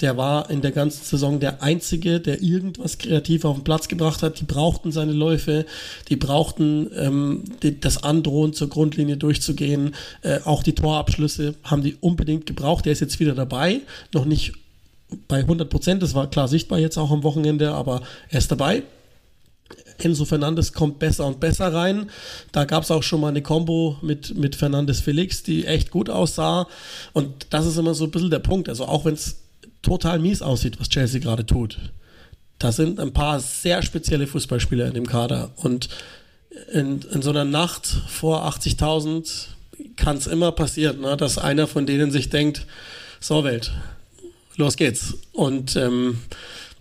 [0.01, 4.23] Der war in der ganzen Saison der Einzige, der irgendwas kreativ auf den Platz gebracht
[4.23, 4.41] hat.
[4.41, 5.67] Die brauchten seine Läufe,
[6.09, 9.95] die brauchten ähm, die, das Androhen zur Grundlinie durchzugehen.
[10.23, 12.85] Äh, auch die Torabschlüsse haben die unbedingt gebraucht.
[12.85, 13.81] Der ist jetzt wieder dabei.
[14.13, 14.55] Noch nicht
[15.29, 18.83] bei 100 Prozent, das war klar sichtbar jetzt auch am Wochenende, aber er ist dabei.
[19.99, 22.11] Enzo Fernandes kommt besser und besser rein.
[22.51, 26.11] Da gab es auch schon mal eine Combo mit, mit Fernandes Felix, die echt gut
[26.11, 26.67] aussah.
[27.13, 28.69] Und das ist immer so ein bisschen der Punkt.
[28.69, 29.43] Also auch wenn es
[29.83, 31.79] total mies aussieht, was Chelsea gerade tut,
[32.59, 35.51] da sind ein paar sehr spezielle Fußballspieler in dem Kader.
[35.57, 35.89] Und
[36.73, 39.47] in, in so einer Nacht vor 80.000
[39.97, 42.67] kann es immer passieren, ne, dass einer von denen sich denkt,
[43.21, 43.73] so Welt,
[44.57, 45.15] los geht's.
[45.33, 46.19] Und ähm,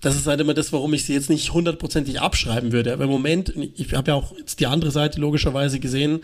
[0.02, 2.92] das ist halt immer das, warum ich sie jetzt nicht hundertprozentig abschreiben würde.
[2.92, 6.22] Aber im Moment, ich habe ja auch jetzt die andere Seite logischerweise gesehen,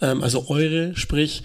[0.00, 1.44] ähm, also eure, sprich,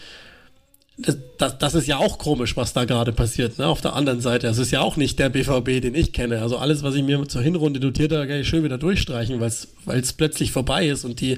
[0.98, 3.68] das, das, das ist ja auch komisch, was da gerade passiert, ne?
[3.68, 4.48] Auf der anderen Seite.
[4.48, 6.42] Es ist ja auch nicht der BVB, den ich kenne.
[6.42, 10.00] Also alles, was ich mir zur Hinrunde notiert habe, kann ich schön wieder durchstreichen, weil
[10.00, 11.38] es plötzlich vorbei ist und die,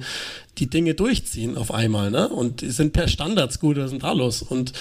[0.60, 2.30] die Dinge durchziehen auf einmal, ne?
[2.30, 4.44] Und die sind per Standards gut, was ist denn da los?
[4.44, 4.74] Und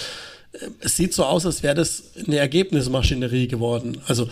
[0.79, 4.01] es sieht so aus, als wäre das eine Ergebnismaschinerie geworden.
[4.07, 4.29] Also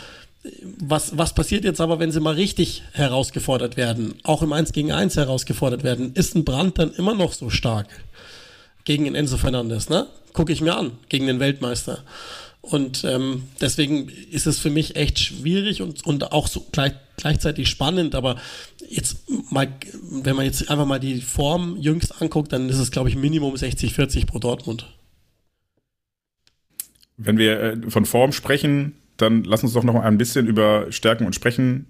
[0.80, 4.92] was, was passiert jetzt aber, wenn sie mal richtig herausgefordert werden, auch im 1 gegen
[4.92, 6.14] 1 herausgefordert werden?
[6.14, 7.88] Ist ein Brand dann immer noch so stark
[8.84, 9.90] gegen den Enzo Fernandes?
[9.90, 10.08] Ne?
[10.34, 12.04] Gucke ich mir an, gegen den Weltmeister.
[12.62, 17.70] Und ähm, deswegen ist es für mich echt schwierig und, und auch so gleich, gleichzeitig
[17.70, 18.16] spannend.
[18.16, 18.38] Aber
[18.90, 19.18] jetzt
[19.52, 19.68] mal,
[20.02, 23.54] wenn man jetzt einfach mal die Form jüngst anguckt, dann ist es, glaube ich, Minimum
[23.54, 24.88] 60-40 pro Dortmund.
[27.18, 31.26] Wenn wir äh, von Form sprechen, dann lass uns doch noch ein bisschen über Stärken
[31.26, 31.88] und Sprechen,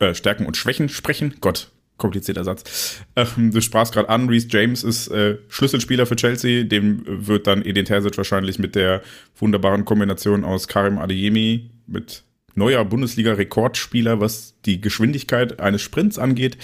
[0.00, 1.34] äh, Stärken und Schwächen sprechen.
[1.40, 3.02] Gott, komplizierter Satz.
[3.16, 6.64] Ähm, du sprachst gerade an, Reese James ist äh, Schlüsselspieler für Chelsea.
[6.64, 9.02] Dem wird dann Edin Terzic wahrscheinlich mit der
[9.38, 16.56] wunderbaren Kombination aus Karim Adeyemi mit neuer Bundesliga-Rekordspieler, was die Geschwindigkeit eines Sprints angeht.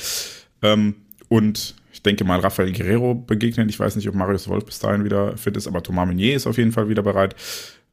[0.62, 0.96] Ähm,
[1.28, 3.68] und ich denke mal Rafael Guerrero begegnen.
[3.68, 6.46] Ich weiß nicht, ob Marius Wolf bis dahin wieder fit ist, aber Thomas Meunier ist
[6.46, 7.34] auf jeden Fall wieder bereit.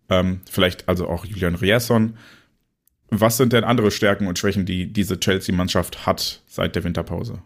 [0.10, 2.18] Ähm, vielleicht also auch Julian Rierson.
[3.10, 7.42] Was sind denn andere Stärken und Schwächen, die diese Chelsea-Mannschaft hat seit der Winterpause?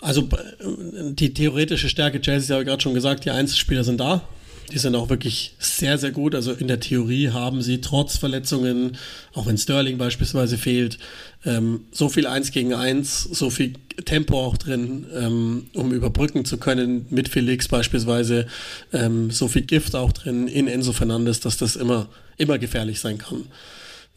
[0.00, 4.26] Also äh, die theoretische Stärke Chelsea, habe ich gerade schon gesagt, die Einzelspieler sind da.
[4.72, 6.34] Die sind auch wirklich sehr, sehr gut.
[6.34, 8.96] Also in der Theorie haben sie trotz Verletzungen,
[9.34, 10.98] auch wenn Sterling beispielsweise fehlt,
[11.44, 16.58] ähm, so viel Eins gegen Eins, so viel Tempo auch drin, ähm, um überbrücken zu
[16.58, 18.46] können mit Felix beispielsweise,
[18.92, 23.18] ähm, so viel Gift auch drin in Enzo Fernandes, dass das immer, immer gefährlich sein
[23.18, 23.46] kann.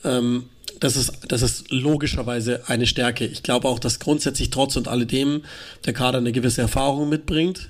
[0.03, 0.45] Ähm,
[0.79, 3.25] das ist, das ist logischerweise eine Stärke.
[3.25, 5.43] Ich glaube auch, dass grundsätzlich trotz und alledem
[5.85, 7.69] der Kader eine gewisse Erfahrung mitbringt.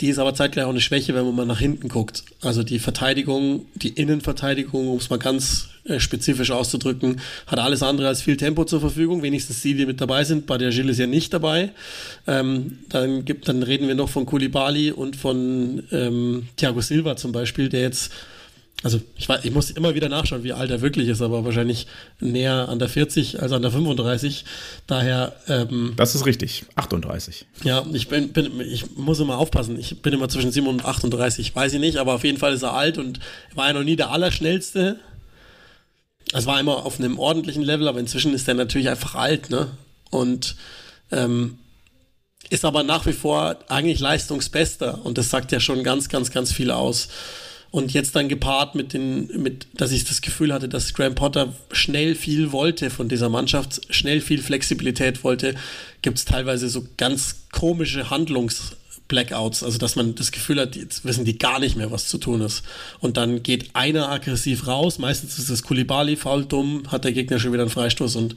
[0.00, 2.24] Die ist aber zeitgleich auch eine Schwäche, wenn man mal nach hinten guckt.
[2.40, 8.08] Also die Verteidigung, die Innenverteidigung, um es mal ganz äh, spezifisch auszudrücken, hat alles andere
[8.08, 9.22] als viel Tempo zur Verfügung.
[9.22, 10.50] Wenigstens die, die mit dabei sind.
[10.50, 11.70] Der Gilles ist ja nicht dabei.
[12.26, 17.30] Ähm, dann, gibt, dann reden wir noch von Kulibali und von ähm, Thiago Silva zum
[17.30, 18.10] Beispiel, der jetzt
[18.84, 21.86] also ich, weiß, ich muss immer wieder nachschauen, wie alt er wirklich ist, aber wahrscheinlich
[22.20, 24.44] näher an der 40 als an der 35.
[24.86, 25.34] Daher.
[25.48, 27.46] Ähm, das ist richtig, 38.
[27.62, 29.78] Ja, ich bin, bin, ich muss immer aufpassen.
[29.80, 32.60] Ich bin immer zwischen 7 und 38, weiß ich nicht, aber auf jeden Fall ist
[32.60, 33.20] er alt und
[33.54, 35.00] war ja noch nie der Allerschnellste.
[36.34, 39.68] Es war immer auf einem ordentlichen Level, aber inzwischen ist er natürlich einfach alt, ne?
[40.10, 40.56] Und
[41.10, 41.56] ähm,
[42.50, 46.52] ist aber nach wie vor eigentlich leistungsbester und das sagt ja schon ganz, ganz, ganz
[46.52, 47.08] viel aus.
[47.74, 51.52] Und jetzt dann gepaart mit den, mit, dass ich das Gefühl hatte, dass Graham Potter
[51.72, 55.56] schnell viel wollte von dieser Mannschaft, schnell viel Flexibilität wollte,
[56.00, 58.76] gibt es teilweise so ganz komische Handlungs-
[59.08, 62.16] Blackouts, also dass man das Gefühl hat, jetzt wissen die gar nicht mehr, was zu
[62.16, 62.62] tun ist.
[63.00, 67.38] Und dann geht einer aggressiv raus, meistens ist es Kulibali faul dumm, hat der Gegner
[67.38, 68.34] schon wieder einen Freistoß und,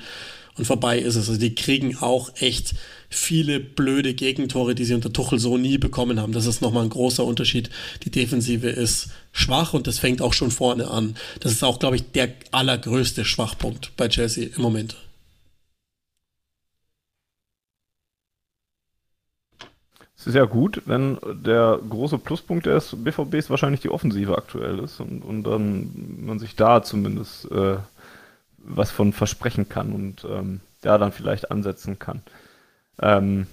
[0.57, 1.29] und vorbei ist es.
[1.29, 2.73] Also die kriegen auch echt
[3.09, 6.33] viele blöde Gegentore, die sie unter Tuchel so nie bekommen haben.
[6.33, 7.69] Das ist nochmal ein großer Unterschied.
[8.03, 11.15] Die Defensive ist schwach und das fängt auch schon vorne an.
[11.39, 14.97] Das ist auch, glaube ich, der allergrößte Schwachpunkt bei Chelsea im Moment.
[20.17, 24.99] Es ist ja gut, wenn der große Pluspunkt des BVBs wahrscheinlich die Offensive aktuell ist
[24.99, 27.77] und, und dann man sich da zumindest äh,
[28.67, 32.21] was von versprechen kann und ähm, da dann vielleicht ansetzen kann.
[33.01, 33.47] Ähm,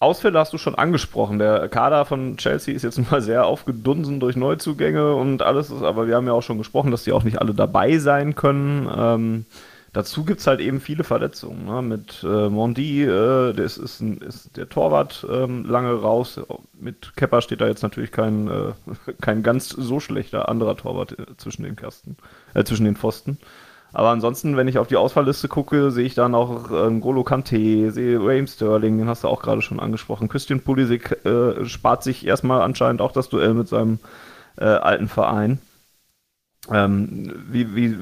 [0.00, 1.38] Ausfälle hast du schon angesprochen.
[1.38, 6.16] Der Kader von Chelsea ist jetzt mal sehr aufgedunsen durch Neuzugänge und alles, aber wir
[6.16, 8.88] haben ja auch schon gesprochen, dass die auch nicht alle dabei sein können.
[8.94, 9.46] Ähm,
[9.94, 11.66] Dazu gibt es halt eben viele Verletzungen.
[11.66, 11.80] Ne?
[11.80, 16.40] Mit äh, Mondi, äh, der ist, ist, ein, ist, der Torwart ähm, lange raus.
[16.72, 18.72] Mit Kepper steht da jetzt natürlich kein, äh,
[19.20, 22.16] kein ganz so schlechter anderer Torwart äh, zwischen den Kasten,
[22.54, 23.38] äh, zwischen den Pfosten.
[23.94, 27.92] Aber ansonsten, wenn ich auf die Ausfallliste gucke, sehe ich da noch äh, Golo Kante,
[27.92, 30.28] sehe Raheem Sterling, den hast du auch gerade schon angesprochen.
[30.28, 34.00] Christian Pulisic äh, spart sich erstmal anscheinend auch das Duell mit seinem
[34.56, 35.60] äh, alten Verein.
[36.72, 37.96] Ähm, wie, wie,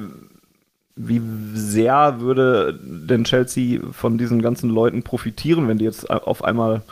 [0.97, 1.23] wie
[1.55, 6.83] sehr würde denn Chelsea von diesen ganzen Leuten profitieren, wenn die jetzt auf einmal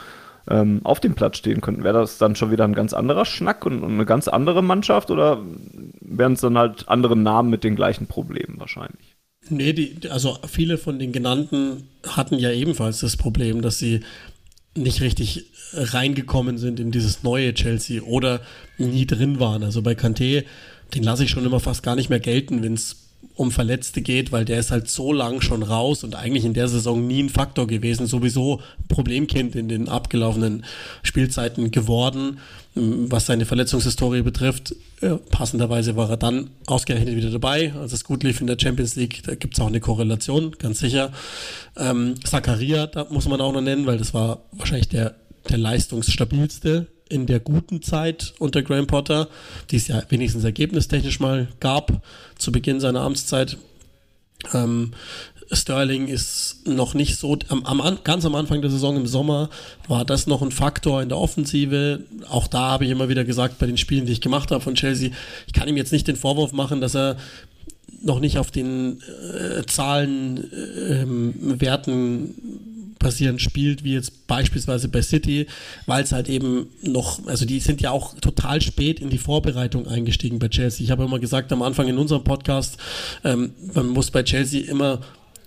[0.49, 1.83] ähm, auf dem Platz stehen könnten?
[1.83, 5.11] Wäre das dann schon wieder ein ganz anderer Schnack und, und eine ganz andere Mannschaft
[5.11, 5.41] oder
[5.99, 9.15] wären es dann halt andere Namen mit den gleichen Problemen wahrscheinlich?
[9.49, 14.01] Nee, die, also viele von den genannten hatten ja ebenfalls das Problem, dass sie
[14.75, 18.41] nicht richtig reingekommen sind in dieses neue Chelsea oder
[18.77, 19.63] nie drin waren.
[19.63, 20.45] Also bei Kanté,
[20.93, 23.00] den lasse ich schon immer fast gar nicht mehr gelten, wenn es
[23.35, 26.67] um Verletzte geht, weil der ist halt so lang schon raus und eigentlich in der
[26.67, 30.65] Saison nie ein Faktor gewesen, sowieso Problemkind in den abgelaufenen
[31.03, 32.39] Spielzeiten geworden,
[32.75, 34.75] was seine Verletzungshistorie betrifft.
[35.01, 38.95] Ja, passenderweise war er dann ausgerechnet wieder dabei, als es gut lief in der Champions
[38.95, 39.23] League.
[39.25, 41.11] Da gibt es auch eine Korrelation, ganz sicher.
[41.77, 45.15] Ähm, Zakaria, da muss man auch noch nennen, weil das war wahrscheinlich der,
[45.49, 49.27] der leistungsstabilste in der guten Zeit unter Graham Potter,
[49.69, 52.01] die es ja wenigstens ergebnistechnisch mal gab
[52.37, 53.57] zu Beginn seiner Amtszeit.
[54.53, 54.93] Ähm,
[55.51, 59.49] Sterling ist noch nicht so, am, am, ganz am Anfang der Saison im Sommer
[59.87, 62.05] war das noch ein Faktor in der Offensive.
[62.29, 64.75] Auch da habe ich immer wieder gesagt, bei den Spielen, die ich gemacht habe von
[64.75, 65.11] Chelsea,
[65.47, 67.17] ich kann ihm jetzt nicht den Vorwurf machen, dass er
[68.01, 72.70] noch nicht auf den äh, Zahlen, äh, Werten
[73.01, 75.47] passierend spielt, wie jetzt beispielsweise bei City,
[75.87, 79.87] weil es halt eben noch, also die sind ja auch total spät in die Vorbereitung
[79.87, 80.85] eingestiegen bei Chelsea.
[80.85, 82.77] Ich habe immer gesagt am Anfang in unserem Podcast,
[83.23, 85.01] ähm, man muss bei Chelsea immer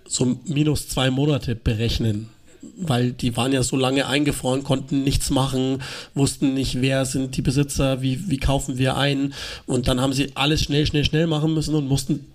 [0.07, 2.29] so minus zwei Monate berechnen
[2.77, 5.83] weil die waren ja so lange eingefroren, konnten nichts machen,
[6.15, 9.35] wussten nicht, wer sind die Besitzer, wie, wie kaufen wir ein.
[9.67, 12.27] Und dann haben sie alles schnell, schnell, schnell machen müssen und mussten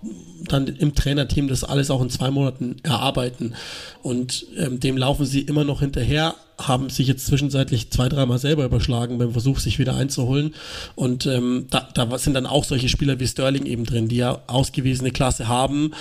[0.48, 3.54] dann im Trainerteam das alles auch in zwei Monaten erarbeiten.
[4.02, 8.64] Und ähm, dem laufen sie immer noch hinterher, haben sich jetzt zwischenzeitlich zwei, dreimal selber
[8.64, 10.54] überschlagen beim Versuch, sich wieder einzuholen.
[10.94, 14.40] Und ähm, da, da sind dann auch solche Spieler wie Sterling eben drin, die ja
[14.46, 15.92] ausgewiesene Klasse haben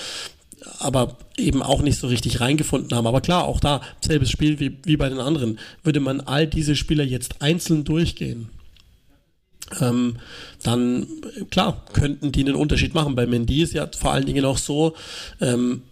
[0.79, 3.07] aber eben auch nicht so richtig reingefunden haben.
[3.07, 5.59] Aber klar, auch da selbes Spiel wie, wie bei den anderen.
[5.83, 8.49] Würde man all diese Spieler jetzt einzeln durchgehen,
[9.79, 10.17] ähm,
[10.63, 11.07] dann
[11.51, 13.15] klar, könnten die einen Unterschied machen.
[13.15, 14.95] Bei Mendy ist ja vor allen Dingen auch so,
[15.41, 15.83] ähm,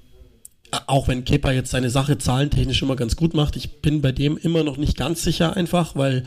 [0.87, 4.37] auch wenn Kepa jetzt seine Sache zahlentechnisch immer ganz gut macht, ich bin bei dem
[4.37, 6.23] immer noch nicht ganz sicher einfach, weil,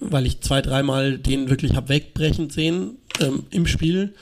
[0.00, 4.14] weil ich zwei, dreimal den wirklich habe wegbrechen sehen ähm, im Spiel.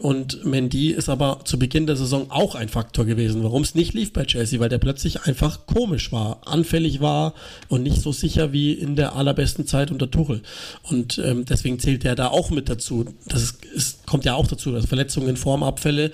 [0.00, 3.94] Und Mendy ist aber zu Beginn der Saison auch ein Faktor gewesen, warum es nicht
[3.94, 7.34] lief bei Chelsea, weil der plötzlich einfach komisch war, anfällig war
[7.68, 10.42] und nicht so sicher wie in der allerbesten Zeit unter Tuchel.
[10.84, 13.06] Und ähm, deswegen zählt er da auch mit dazu.
[13.26, 16.12] Das ist, kommt ja auch dazu, dass Verletzungen, Formabfälle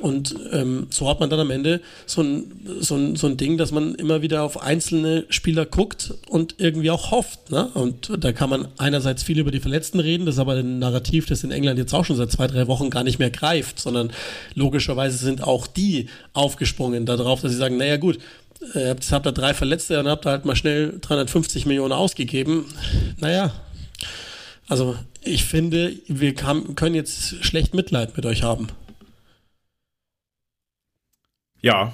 [0.00, 2.44] und ähm, so hat man dann am Ende so ein,
[2.80, 6.90] so, ein, so ein Ding, dass man immer wieder auf einzelne Spieler guckt und irgendwie
[6.90, 7.50] auch hofft.
[7.50, 7.68] Ne?
[7.74, 11.26] Und da kann man einerseits viel über die Verletzten reden, das ist aber ein Narrativ,
[11.26, 14.12] das in England jetzt auch schon seit zwei, drei Wochen gar nicht mehr greift, sondern
[14.54, 18.18] logischerweise sind auch die aufgesprungen darauf, dass sie sagen, naja gut,
[18.74, 22.66] äh, jetzt habt ihr drei Verletzte und habt halt mal schnell 350 Millionen ausgegeben.
[23.18, 23.52] Naja,
[24.68, 28.68] also ich finde, wir können jetzt schlecht Mitleid mit euch haben.
[31.62, 31.92] Ja,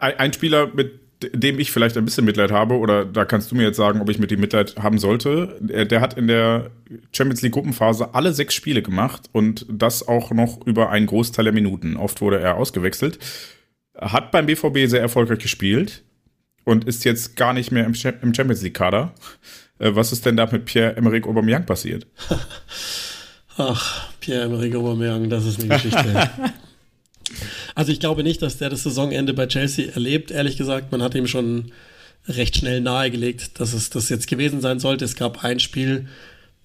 [0.00, 1.00] ein Spieler, mit
[1.32, 4.08] dem ich vielleicht ein bisschen Mitleid habe, oder da kannst du mir jetzt sagen, ob
[4.08, 5.56] ich mit ihm Mitleid haben sollte.
[5.60, 6.70] Der hat in der
[7.12, 11.54] Champions League Gruppenphase alle sechs Spiele gemacht und das auch noch über einen Großteil der
[11.54, 11.96] Minuten.
[11.96, 13.18] Oft wurde er ausgewechselt.
[13.96, 16.02] Hat beim BVB sehr erfolgreich gespielt
[16.64, 19.14] und ist jetzt gar nicht mehr im Champions League Kader.
[19.78, 22.06] Äh, was ist denn da mit Pierre-Emerick Aubameyang passiert?
[23.56, 26.30] Ach, Pierre-Emerick Aubameyang, das ist eine Geschichte.
[27.74, 30.30] Also ich glaube nicht, dass der das Saisonende bei Chelsea erlebt.
[30.30, 31.72] Ehrlich gesagt, man hat ihm schon
[32.28, 35.04] recht schnell nahegelegt, dass es das jetzt gewesen sein sollte.
[35.04, 36.06] Es gab ein Spiel,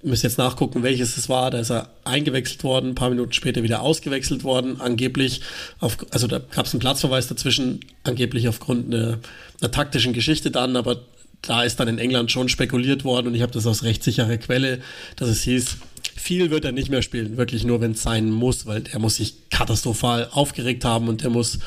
[0.03, 1.51] müsst jetzt nachgucken, welches es war.
[1.51, 5.41] Da ist er eingewechselt worden, ein paar Minuten später wieder ausgewechselt worden, angeblich
[5.79, 9.19] auf, also da gab es einen Platzverweis dazwischen, angeblich aufgrund einer,
[9.59, 11.01] einer taktischen Geschichte dann, aber
[11.41, 14.79] da ist dann in England schon spekuliert worden und ich habe das aus rechtssicherer Quelle,
[15.15, 15.77] dass es hieß,
[16.17, 19.15] viel wird er nicht mehr spielen, wirklich nur, wenn es sein muss, weil er muss
[19.15, 21.59] sich katastrophal aufgeregt haben und er muss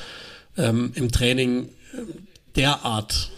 [0.56, 2.06] ähm, im Training ähm,
[2.56, 3.30] derart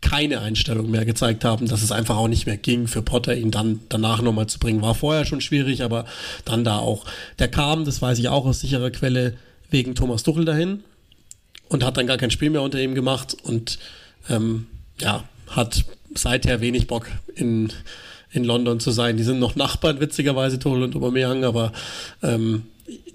[0.00, 3.50] keine Einstellung mehr gezeigt haben, dass es einfach auch nicht mehr ging für Potter, ihn
[3.50, 4.80] dann danach nochmal zu bringen.
[4.80, 6.04] War vorher schon schwierig, aber
[6.44, 7.04] dann da auch.
[7.38, 9.36] Der kam, das weiß ich auch aus sicherer Quelle,
[9.70, 10.82] wegen Thomas Tuchel dahin
[11.68, 13.78] und hat dann gar kein Spiel mehr unter ihm gemacht und
[14.30, 14.66] ähm,
[15.00, 17.72] ja, hat seither wenig Bock in,
[18.30, 19.16] in London zu sein.
[19.16, 21.72] Die sind noch Nachbarn, witzigerweise, Tuchel und Aubameyang, aber
[22.22, 22.64] ähm,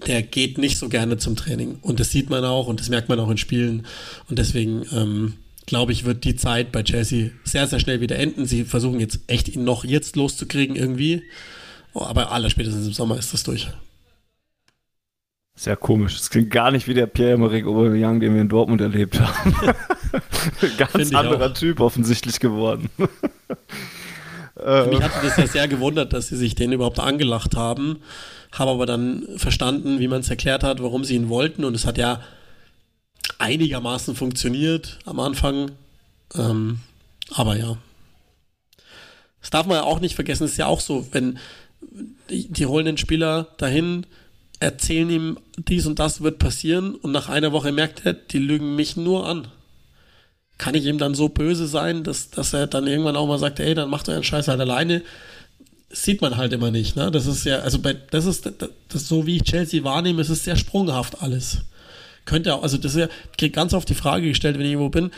[0.06, 1.78] der geht nicht so gerne zum Training.
[1.82, 3.86] Und das sieht man auch und das merkt man auch in Spielen.
[4.28, 5.34] Und deswegen ähm,
[5.66, 8.46] glaube ich, wird die Zeit bei Chelsea sehr, sehr schnell wieder enden.
[8.46, 11.22] Sie versuchen jetzt echt ihn noch jetzt loszukriegen irgendwie.
[11.92, 13.68] Oh, aber aller spätestens im Sommer ist das durch.
[15.56, 16.16] Sehr komisch.
[16.16, 19.54] Es klingt gar nicht wie der Pierre-Emerick Aubameyang, den wir in Dortmund erlebt haben.
[20.76, 21.54] Ganz anderer auch.
[21.54, 22.90] Typ offensichtlich geworden.
[24.56, 28.00] Mich hatte das ja sehr gewundert, dass sie sich den überhaupt angelacht haben,
[28.52, 31.86] habe aber dann verstanden, wie man es erklärt hat, warum sie ihn wollten und es
[31.86, 32.20] hat ja
[33.38, 35.72] einigermaßen funktioniert am Anfang.
[36.34, 36.78] Ähm,
[37.30, 37.76] aber ja.
[39.40, 41.38] Das darf man ja auch nicht vergessen, es ist ja auch so, wenn
[42.30, 44.06] die, die holen den Spieler dahin,
[44.60, 48.76] erzählen ihm, dies und das wird passieren und nach einer Woche merkt er, die lügen
[48.76, 49.48] mich nur an.
[50.64, 53.60] Kann ich ihm dann so böse sein, dass, dass er dann irgendwann auch mal sagt,
[53.60, 55.02] ey, dann macht er einen Scheiß halt alleine?
[55.90, 57.10] Das sieht man halt immer nicht, ne?
[57.10, 60.30] Das ist ja, also bei, das ist, das, das so wie ich Chelsea wahrnehme, ist
[60.30, 61.58] es sehr sprunghaft alles.
[62.24, 64.72] Könnte auch, also das ist ja, ich krieg ganz oft die Frage gestellt, wenn ich
[64.72, 65.10] irgendwo bin,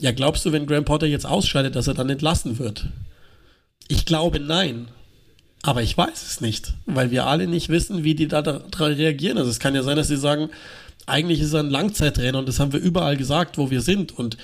[0.00, 2.86] ja, glaubst du, wenn Graham Potter jetzt ausscheidet, dass er dann entlassen wird?
[3.88, 4.88] Ich glaube nein.
[5.60, 9.36] Aber ich weiß es nicht, weil wir alle nicht wissen, wie die da darauf reagieren.
[9.36, 10.48] Also es kann ja sein, dass sie sagen,
[11.04, 14.16] eigentlich ist er ein Langzeittrainer und das haben wir überall gesagt, wo wir sind.
[14.16, 14.38] Und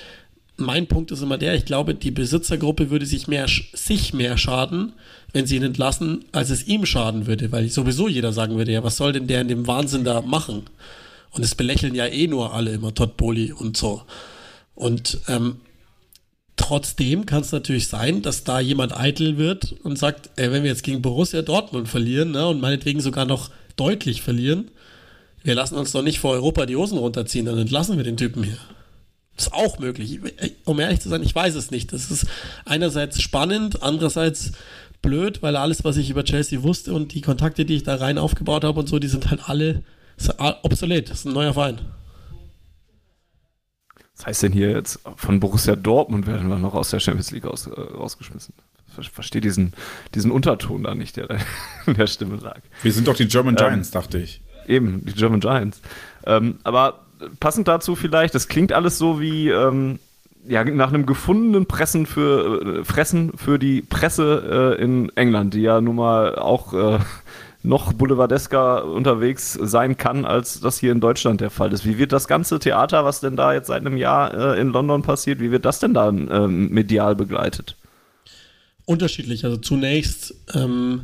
[0.61, 4.93] mein Punkt ist immer der, ich glaube, die Besitzergruppe würde sich mehr, sich mehr schaden,
[5.33, 8.83] wenn sie ihn entlassen, als es ihm schaden würde, weil sowieso jeder sagen würde, ja,
[8.83, 10.63] was soll denn der in dem Wahnsinn da machen?
[11.31, 14.03] Und es belächeln ja eh nur alle immer Todd Boli und so.
[14.75, 15.57] Und ähm,
[16.57, 20.69] trotzdem kann es natürlich sein, dass da jemand eitel wird und sagt, ey, wenn wir
[20.69, 24.69] jetzt gegen Borussia Dortmund verlieren ne, und meinetwegen sogar noch deutlich verlieren,
[25.43, 28.43] wir lassen uns doch nicht vor Europa die Hosen runterziehen, dann entlassen wir den Typen
[28.43, 28.57] hier.
[29.35, 30.19] Das ist auch möglich.
[30.65, 31.93] Um ehrlich zu sein, ich weiß es nicht.
[31.93, 32.27] Das ist
[32.65, 34.51] einerseits spannend, andererseits
[35.01, 38.17] blöd, weil alles, was ich über Chelsea wusste und die Kontakte, die ich da rein
[38.17, 39.83] aufgebaut habe und so, die sind halt alle
[40.63, 41.09] obsolet.
[41.09, 41.79] Das ist ein neuer Verein.
[44.15, 47.45] Was heißt denn hier jetzt, von Borussia Dortmund werden wir noch aus der Champions League
[47.45, 48.53] aus, äh, rausgeschmissen?
[48.99, 49.73] Ich verstehe diesen,
[50.13, 51.39] diesen Unterton da nicht, der
[51.87, 52.59] in der Stimme lag.
[52.83, 54.41] Wir sind doch die German ähm, Giants, dachte ich.
[54.67, 55.81] Eben, die German Giants.
[56.25, 57.00] Ähm, aber
[57.39, 59.99] passend dazu vielleicht, das klingt alles so wie ähm,
[60.47, 65.61] ja, nach einem gefundenen Pressen für, äh, Fressen für die Presse äh, in England, die
[65.61, 66.99] ja nun mal auch äh,
[67.63, 71.85] noch boulevardesker unterwegs sein kann, als das hier in Deutschland der Fall ist.
[71.85, 75.03] Wie wird das ganze Theater, was denn da jetzt seit einem Jahr äh, in London
[75.03, 77.75] passiert, wie wird das denn da ähm, medial begleitet?
[78.85, 79.45] Unterschiedlich.
[79.45, 81.01] Also zunächst ähm,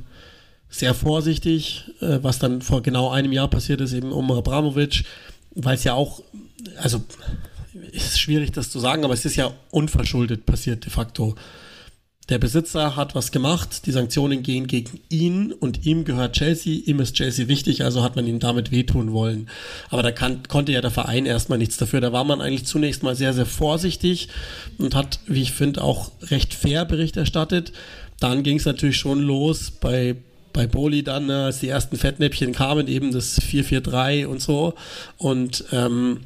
[0.69, 5.03] sehr vorsichtig, äh, was dann vor genau einem Jahr passiert ist, eben um Abramovic,
[5.57, 6.21] weil es ja auch,
[6.77, 7.03] also
[7.91, 11.35] ist schwierig das zu sagen, aber es ist ja unverschuldet passiert de facto.
[12.29, 16.99] Der Besitzer hat was gemacht, die Sanktionen gehen gegen ihn und ihm gehört Chelsea, ihm
[16.99, 19.49] ist Chelsea wichtig, also hat man ihm damit wehtun wollen.
[19.89, 22.01] Aber da kann, konnte ja der Verein erstmal nichts dafür.
[22.01, 24.27] Da war man eigentlich zunächst mal sehr, sehr vorsichtig
[24.77, 27.71] und hat, wie ich finde, auch recht fair Bericht erstattet.
[28.19, 30.17] Dann ging es natürlich schon los bei
[30.53, 34.73] bei Boli dann, ne, als die ersten Fettnäpfchen kamen, eben das 443 und so.
[35.17, 36.21] Und ähm,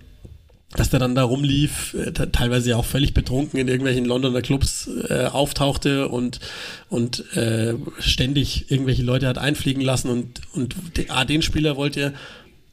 [0.74, 4.90] dass der dann da rumlief, äh, teilweise ja auch völlig betrunken in irgendwelchen Londoner Clubs
[5.10, 6.40] äh, auftauchte und,
[6.90, 10.76] und äh, ständig irgendwelche Leute hat einfliegen lassen und, und
[11.10, 12.14] ah, den Spieler wollt ihr,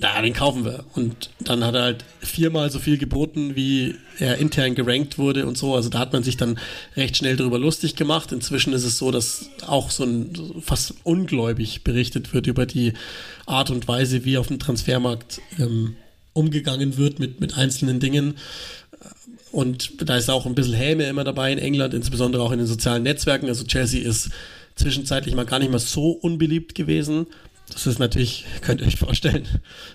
[0.01, 0.85] na, den kaufen wir.
[0.95, 5.59] Und dann hat er halt viermal so viel geboten, wie er intern gerankt wurde und
[5.59, 5.75] so.
[5.75, 6.59] Also da hat man sich dann
[6.97, 8.31] recht schnell darüber lustig gemacht.
[8.31, 12.93] Inzwischen ist es so, dass auch so ein fast ungläubig berichtet wird über die
[13.47, 15.97] Art und Weise, wie auf dem Transfermarkt ähm,
[16.33, 18.35] umgegangen wird mit, mit einzelnen Dingen.
[19.51, 22.69] Und da ist auch ein bisschen Häme immer dabei in England, insbesondere auch in den
[22.69, 23.49] sozialen Netzwerken.
[23.49, 24.31] Also Chelsea ist
[24.77, 27.27] zwischenzeitlich mal gar nicht mehr so unbeliebt gewesen.
[27.73, 29.47] Das ist natürlich, könnt ihr euch vorstellen,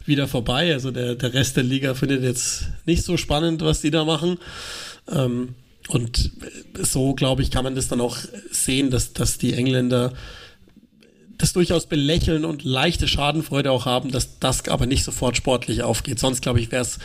[0.06, 0.74] wieder vorbei.
[0.74, 4.38] Also der, der Rest der Liga findet jetzt nicht so spannend, was die da machen.
[5.12, 5.56] Ähm,
[5.90, 6.32] und
[6.82, 8.18] so, glaube ich, kann man das dann auch
[8.52, 10.14] sehen, dass, dass die Engländer
[11.38, 16.20] das durchaus belächeln und leichte Schadenfreude auch haben, dass das aber nicht sofort sportlich aufgeht.
[16.20, 17.00] Sonst, glaube ich, wäre es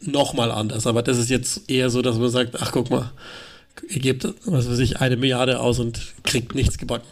[0.00, 0.86] nochmal anders.
[0.86, 3.12] Aber das ist jetzt eher so, dass man sagt, ach guck mal,
[3.88, 7.08] ihr gebt, was weiß ich, eine Milliarde aus und kriegt nichts gebacken.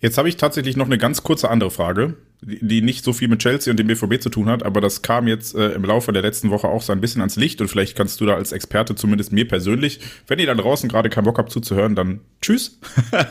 [0.00, 3.40] Jetzt habe ich tatsächlich noch eine ganz kurze andere Frage, die nicht so viel mit
[3.40, 6.22] Chelsea und dem BVB zu tun hat, aber das kam jetzt äh, im Laufe der
[6.22, 8.94] letzten Woche auch so ein bisschen ans Licht und vielleicht kannst du da als Experte
[8.94, 12.78] zumindest mir persönlich, wenn ihr da draußen gerade keinen Bock habt zuzuhören, dann tschüss.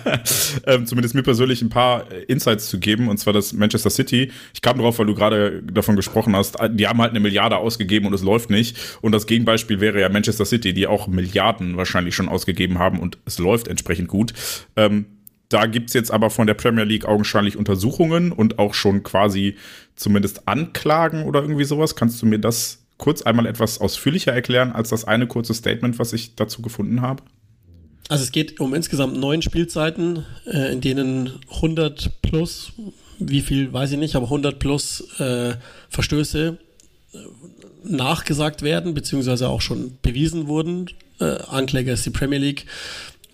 [0.66, 4.32] ähm, zumindest mir persönlich ein paar äh, Insights zu geben und zwar das Manchester City.
[4.54, 8.08] Ich kam drauf, weil du gerade davon gesprochen hast, die haben halt eine Milliarde ausgegeben
[8.08, 12.14] und es läuft nicht und das Gegenbeispiel wäre ja Manchester City, die auch Milliarden wahrscheinlich
[12.14, 14.34] schon ausgegeben haben und es läuft entsprechend gut.
[14.76, 15.06] Ähm,
[15.50, 19.56] da gibt's jetzt aber von der Premier League augenscheinlich Untersuchungen und auch schon quasi
[19.96, 21.96] zumindest Anklagen oder irgendwie sowas.
[21.96, 26.14] Kannst du mir das kurz einmal etwas ausführlicher erklären als das eine kurze Statement, was
[26.14, 27.24] ich dazu gefunden habe?
[28.10, 32.72] Also es geht um insgesamt neun Spielzeiten, äh, in denen 100 plus,
[33.20, 35.56] wie viel weiß ich nicht, aber 100 plus äh,
[35.90, 36.58] Verstöße
[37.14, 37.18] äh,
[37.84, 40.90] nachgesagt werden, beziehungsweise auch schon bewiesen wurden.
[41.20, 42.66] Äh, Ankläger ist die Premier League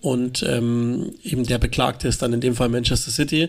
[0.04, 3.48] und ähm, eben der Beklagte ist dann in dem Fall Manchester City.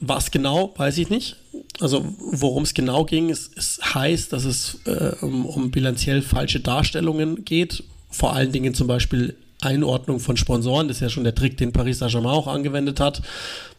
[0.00, 1.36] Was genau, weiß ich nicht.
[1.80, 6.60] Also worum es genau ging, es, es heißt, dass es äh, um, um bilanziell falsche
[6.60, 7.84] Darstellungen geht.
[8.10, 10.88] Vor allen Dingen zum Beispiel Einordnung von Sponsoren.
[10.88, 13.20] Das ist ja schon der Trick, den Paris Saint-Germain auch angewendet hat.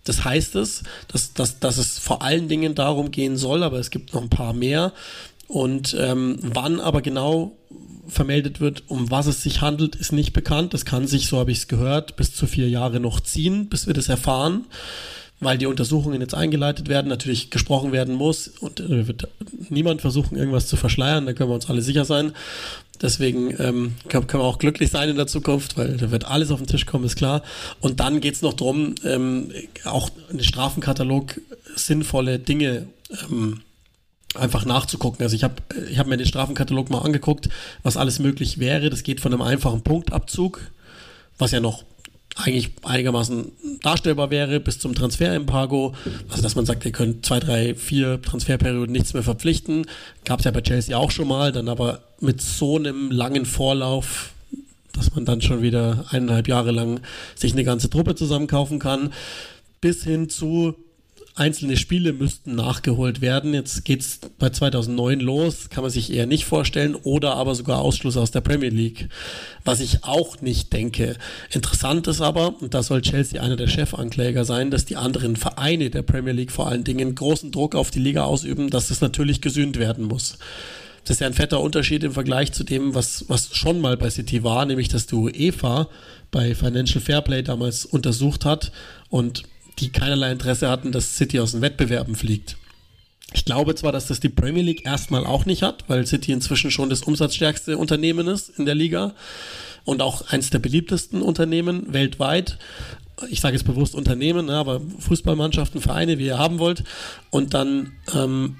[0.03, 3.89] Das heißt es, dass, dass, dass es vor allen Dingen darum gehen soll, aber es
[3.89, 4.93] gibt noch ein paar mehr.
[5.53, 7.51] Und ähm, wann aber genau
[8.07, 8.83] vermeldet wird.
[8.87, 10.73] Um was es sich handelt, ist nicht bekannt.
[10.73, 13.85] Das kann sich, so habe ich es gehört, bis zu vier Jahre noch ziehen, bis
[13.85, 14.65] wir das erfahren,
[15.39, 19.27] weil die Untersuchungen jetzt eingeleitet werden, natürlich gesprochen werden muss und äh, wird
[19.69, 22.33] niemand versuchen, irgendwas zu verschleiern, da können wir uns alle sicher sein.
[23.01, 26.59] Deswegen ähm, können, wir auch glücklich sein in der Zukunft, weil da wird alles auf
[26.59, 27.43] den Tisch kommen, ist klar.
[27.79, 29.51] Und dann geht es noch darum, ähm,
[29.85, 31.39] auch einen Strafenkatalog
[31.75, 32.87] sinnvolle Dinge
[33.29, 33.61] ähm,
[34.35, 35.23] einfach nachzugucken.
[35.23, 35.55] Also ich habe
[35.89, 37.49] ich hab mir den Strafenkatalog mal angeguckt,
[37.83, 38.89] was alles möglich wäre.
[38.89, 40.61] Das geht von einem einfachen Punktabzug,
[41.37, 41.83] was ja noch
[42.35, 45.93] eigentlich einigermaßen darstellbar wäre, bis zum Transferembargo.
[46.29, 49.85] Also dass man sagt, ihr könnt zwei, drei, vier Transferperioden nichts mehr verpflichten.
[50.25, 54.31] Gab es ja bei Chelsea auch schon mal, dann aber mit so einem langen Vorlauf,
[54.93, 57.01] dass man dann schon wieder eineinhalb Jahre lang
[57.35, 59.13] sich eine ganze Truppe zusammenkaufen kann,
[59.79, 60.75] bis hin zu
[61.35, 63.53] einzelne Spiele müssten nachgeholt werden.
[63.53, 67.79] Jetzt geht es bei 2009 los, kann man sich eher nicht vorstellen, oder aber sogar
[67.79, 69.09] Ausschluss aus der Premier League,
[69.65, 71.15] was ich auch nicht denke.
[71.49, 75.89] Interessant ist aber, und da soll Chelsea einer der Chefankläger sein, dass die anderen Vereine
[75.89, 79.41] der Premier League vor allen Dingen großen Druck auf die Liga ausüben, dass das natürlich
[79.41, 80.37] gesühnt werden muss.
[81.03, 84.09] Das ist ja ein fetter Unterschied im Vergleich zu dem, was, was schon mal bei
[84.09, 85.89] City war, nämlich dass die UEFA
[86.31, 88.71] bei Financial Fairplay damals untersucht hat
[89.09, 89.43] und
[89.79, 92.57] die keinerlei Interesse hatten, dass City aus den Wettbewerben fliegt.
[93.33, 96.71] Ich glaube zwar, dass das die Premier League erstmal auch nicht hat, weil City inzwischen
[96.71, 99.13] schon das umsatzstärkste Unternehmen ist in der Liga
[99.85, 102.57] und auch eines der beliebtesten Unternehmen weltweit.
[103.29, 106.83] Ich sage jetzt bewusst Unternehmen, ne, aber Fußballmannschaften, Vereine, wie ihr haben wollt.
[107.31, 108.57] Und dann ähm,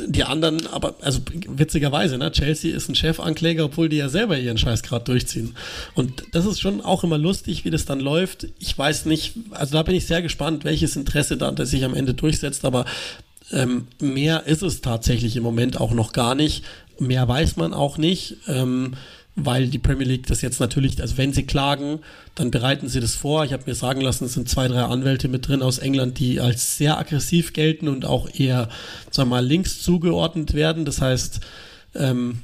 [0.00, 4.58] die anderen, aber also witzigerweise, ne, Chelsea ist ein Chefankläger, obwohl die ja selber ihren
[4.58, 5.54] Scheiß gerade durchziehen.
[5.94, 8.48] Und das ist schon auch immer lustig, wie das dann läuft.
[8.58, 12.14] Ich weiß nicht, also da bin ich sehr gespannt, welches Interesse da sich am Ende
[12.14, 12.86] durchsetzt, aber
[13.52, 16.64] ähm, mehr ist es tatsächlich im Moment auch noch gar nicht.
[16.98, 18.36] Mehr weiß man auch nicht.
[18.48, 18.94] Ähm,
[19.36, 22.00] weil die Premier League das jetzt natürlich, also wenn sie klagen,
[22.34, 23.44] dann bereiten sie das vor.
[23.44, 26.40] Ich habe mir sagen lassen, es sind zwei, drei Anwälte mit drin aus England, die
[26.40, 28.68] als sehr aggressiv gelten und auch eher,
[29.10, 30.84] sagen wir mal, links zugeordnet werden.
[30.84, 31.40] Das heißt,
[31.96, 32.38] ähm,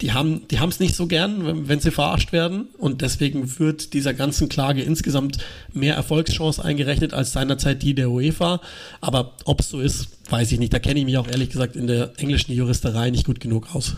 [0.00, 3.60] die haben die haben es nicht so gern, wenn, wenn, sie verarscht werden und deswegen
[3.60, 5.38] wird dieser ganzen Klage insgesamt
[5.72, 8.60] mehr Erfolgschance eingerechnet als seinerzeit die der UEFA.
[9.00, 10.72] Aber ob es so ist, weiß ich nicht.
[10.72, 13.94] Da kenne ich mich auch ehrlich gesagt in der englischen Juristerei nicht gut genug aus.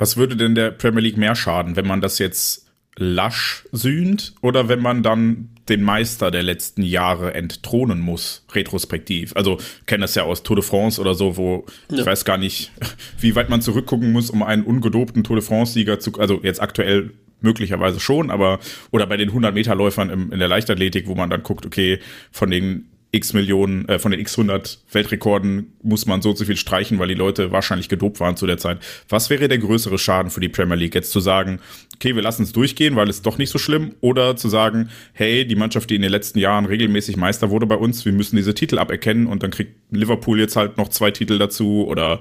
[0.00, 4.68] Was würde denn der Premier League mehr schaden, wenn man das jetzt lasch sühnt oder
[4.68, 9.36] wenn man dann den Meister der letzten Jahre entthronen muss, retrospektiv.
[9.36, 11.98] Also kenne das ja aus Tour de France oder so, wo ja.
[11.98, 12.72] ich weiß gar nicht,
[13.20, 17.12] wie weit man zurückgucken muss, um einen ungedobten Tour de France-Sieger zu, also jetzt aktuell
[17.42, 18.58] möglicherweise schon, aber
[18.90, 22.00] oder bei den 100-Meter-Läufern in der Leichtathletik, wo man dann guckt, okay,
[22.32, 26.44] von den x Millionen, äh, von den x 100 Weltrekorden muss man so und so
[26.44, 28.78] viel streichen, weil die Leute wahrscheinlich gedopt waren zu der Zeit.
[29.08, 30.94] Was wäre der größere Schaden für die Premier League?
[30.94, 31.60] Jetzt zu sagen,
[31.94, 35.46] okay, wir lassen es durchgehen, weil es doch nicht so schlimm, oder zu sagen, hey,
[35.46, 38.54] die Mannschaft, die in den letzten Jahren regelmäßig Meister wurde bei uns, wir müssen diese
[38.54, 42.20] Titel aberkennen und dann kriegt Liverpool jetzt halt noch zwei Titel dazu oder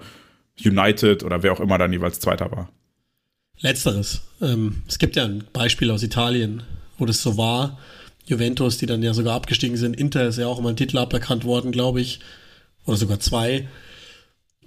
[0.63, 2.69] United oder wer auch immer dann jeweils Zweiter war.
[3.61, 4.21] Letzteres.
[4.41, 6.63] Ähm, es gibt ja ein Beispiel aus Italien,
[6.97, 7.77] wo das so war
[8.29, 9.95] Juventus, die dann ja sogar abgestiegen sind.
[9.95, 12.19] Inter ist ja auch immer ein Titel aberkannt worden, glaube ich.
[12.85, 13.67] Oder sogar zwei.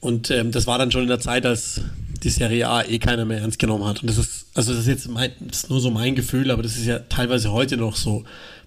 [0.01, 1.81] Und ähm, das war dann schon in der Zeit, als
[2.25, 4.03] die Serie A eh keiner mehr ernst genommen hat.
[4.03, 6.65] Und das ist, also das ist jetzt mein, das ist nur so mein Gefühl, aber
[6.65, 8.25] das ist ja teilweise heute noch so,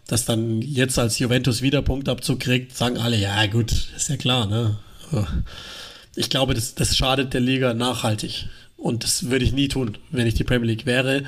[0.07, 4.47] dass dann jetzt als Juventus wieder Punktabzug kriegt, sagen alle, ja gut, ist ja klar,
[4.47, 4.77] ne?
[6.15, 8.47] Ich glaube, das, das schadet der Liga nachhaltig.
[8.77, 11.23] Und das würde ich nie tun, wenn ich die Premier League wäre.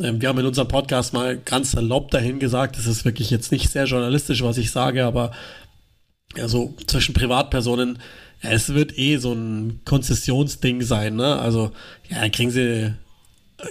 [0.00, 3.52] Ähm, wir haben in unserem Podcast mal ganz salopp dahin gesagt, das ist wirklich jetzt
[3.52, 5.32] nicht sehr journalistisch, was ich sage, aber
[6.36, 7.98] ja, so zwischen Privatpersonen,
[8.40, 11.38] es wird eh so ein Konzessionsding sein, ne?
[11.38, 11.70] Also,
[12.08, 12.94] ja, kriegen sie,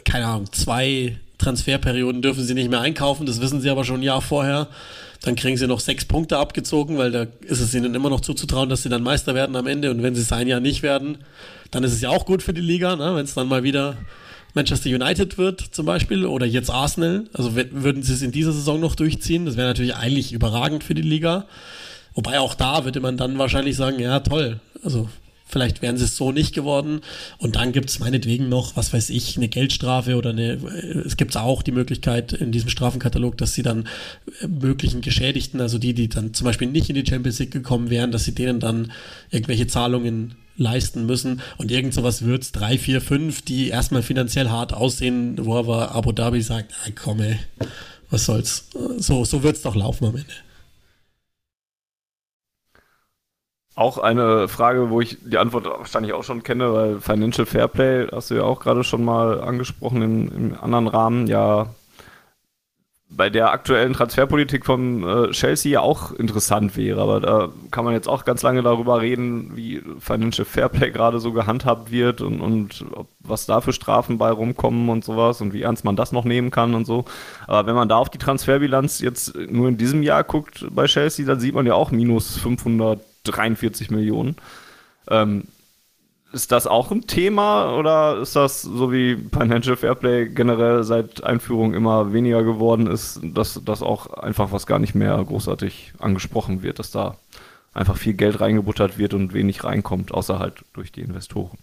[0.06, 4.04] keine Ahnung, zwei Transferperioden dürfen sie nicht mehr einkaufen, das wissen sie aber schon ein
[4.04, 4.68] Jahr vorher.
[5.24, 8.70] Dann kriegen sie noch sechs Punkte abgezogen, weil da ist es ihnen immer noch zuzutrauen,
[8.70, 9.92] dass sie dann Meister werden am Ende.
[9.92, 11.20] Und wenn sie es ein Jahr nicht werden,
[11.70, 13.16] dann ist es ja auch gut für die Liga, ne?
[13.16, 13.98] wenn es dann mal wieder
[14.54, 17.26] Manchester United wird zum Beispiel oder jetzt Arsenal.
[17.34, 20.93] Also würden sie es in dieser Saison noch durchziehen, das wäre natürlich eigentlich überragend für
[20.93, 21.45] die Liga.
[22.14, 25.08] Wobei auch da würde man dann wahrscheinlich sagen, ja toll, also
[25.52, 27.02] vielleicht wären sie es so nicht geworden.
[27.38, 30.54] Und dann gibt es meinetwegen noch, was weiß ich, eine Geldstrafe oder eine,
[31.06, 33.88] es gibt auch die Möglichkeit in diesem Strafenkatalog, dass sie dann
[34.41, 37.89] äh, möglichen Geschädigten, also die, die dann zum Beispiel nicht in die Champions League gekommen
[37.89, 38.91] wären, dass sie denen dann
[39.30, 41.41] irgendwelche Zahlungen leisten müssen.
[41.57, 45.93] Und irgend sowas wird es, drei, vier, fünf, die erstmal finanziell hart aussehen, wo aber
[45.93, 47.39] Abu Dhabi sagt, ah, komm ey,
[48.09, 48.70] was soll's.
[48.97, 50.34] So, so wird es doch laufen am Ende.
[53.76, 58.30] Auch eine Frage, wo ich die Antwort wahrscheinlich auch schon kenne, weil Financial Fairplay hast
[58.30, 61.74] du ja auch gerade schon mal angesprochen im, im anderen Rahmen, ja
[63.14, 67.01] bei der aktuellen Transferpolitik von äh, Chelsea ja auch interessant wäre.
[67.01, 71.34] Aber da kann man jetzt auch ganz lange darüber reden, wie Financial Fairplay gerade so
[71.34, 72.86] gehandhabt wird und, und
[73.20, 76.51] was da für Strafen bei rumkommen und sowas und wie ernst man das noch nehmen
[76.51, 77.05] kann und so.
[77.47, 81.26] Aber wenn man da auf die Transferbilanz jetzt nur in diesem Jahr guckt bei Chelsea,
[81.26, 84.38] dann sieht man ja auch minus 543 Millionen.
[85.09, 85.43] Ähm,
[86.34, 91.74] ist das auch ein Thema oder ist das so wie Financial Fairplay generell seit Einführung
[91.74, 96.80] immer weniger geworden ist, dass das auch einfach was gar nicht mehr großartig angesprochen wird,
[96.80, 97.18] dass da
[97.74, 101.58] einfach viel Geld reingebuttert wird und wenig reinkommt, außer halt durch die Investoren?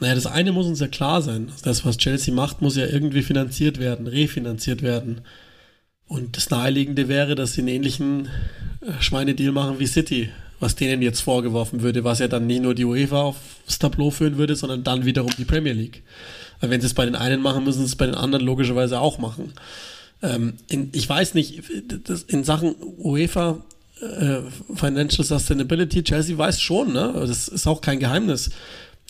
[0.00, 1.52] Naja, das eine muss uns ja klar sein.
[1.64, 5.20] Das, was Chelsea macht, muss ja irgendwie finanziert werden, refinanziert werden.
[6.06, 8.28] Und das Naheliegende wäre, dass sie einen ähnlichen
[8.80, 10.30] äh, Schweinedeal machen wie City
[10.62, 14.38] was denen jetzt vorgeworfen würde, was ja dann nicht nur die UEFA aufs Tableau führen
[14.38, 16.02] würde, sondern dann wiederum die Premier League.
[16.60, 19.00] Weil wenn sie es bei den einen machen, müssen sie es bei den anderen logischerweise
[19.00, 19.52] auch machen.
[20.22, 21.64] Ähm, in, ich weiß nicht,
[22.28, 23.58] in Sachen UEFA
[24.00, 24.38] äh,
[24.72, 27.12] Financial Sustainability, Chelsea weiß schon, ne?
[27.16, 28.50] Das ist auch kein Geheimnis.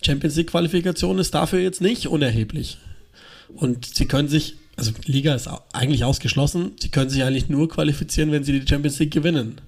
[0.03, 2.79] Champions League Qualifikation ist dafür jetzt nicht unerheblich.
[3.55, 8.33] Und sie können sich, also Liga ist eigentlich ausgeschlossen, sie können sich eigentlich nur qualifizieren,
[8.33, 9.61] wenn sie die Champions League gewinnen.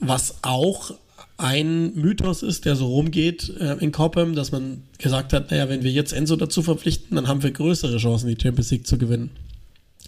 [0.00, 0.92] Was auch
[1.38, 5.84] ein Mythos ist, der so rumgeht äh, in Cobham, dass man gesagt hat, naja, wenn
[5.84, 9.30] wir jetzt Enzo dazu verpflichten, dann haben wir größere Chancen, die Champions League zu gewinnen.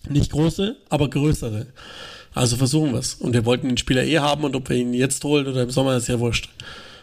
[0.08, 1.66] Nicht große, aber größere.
[2.34, 3.14] Also versuchen wir es.
[3.14, 5.70] Und wir wollten den Spieler eh haben und ob wir ihn jetzt holen oder im
[5.70, 6.48] Sommer ist ja wurscht.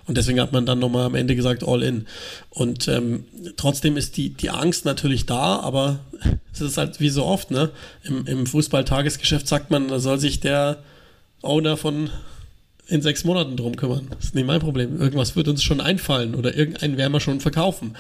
[0.08, 2.08] Und deswegen hat man dann nochmal am Ende gesagt, all in.
[2.50, 3.26] Und ähm,
[3.58, 6.00] trotzdem ist die, die Angst natürlich da, aber
[6.54, 7.72] es ist halt wie so oft, ne?
[8.04, 10.80] Im, im Fußball-Tagesgeschäft sagt man, da soll sich der
[11.42, 12.10] Owner von
[12.88, 14.08] in sechs Monaten drum kümmern.
[14.10, 15.00] Das ist nicht mein Problem.
[15.00, 17.96] Irgendwas wird uns schon einfallen oder irgendeinen werden wir schon verkaufen.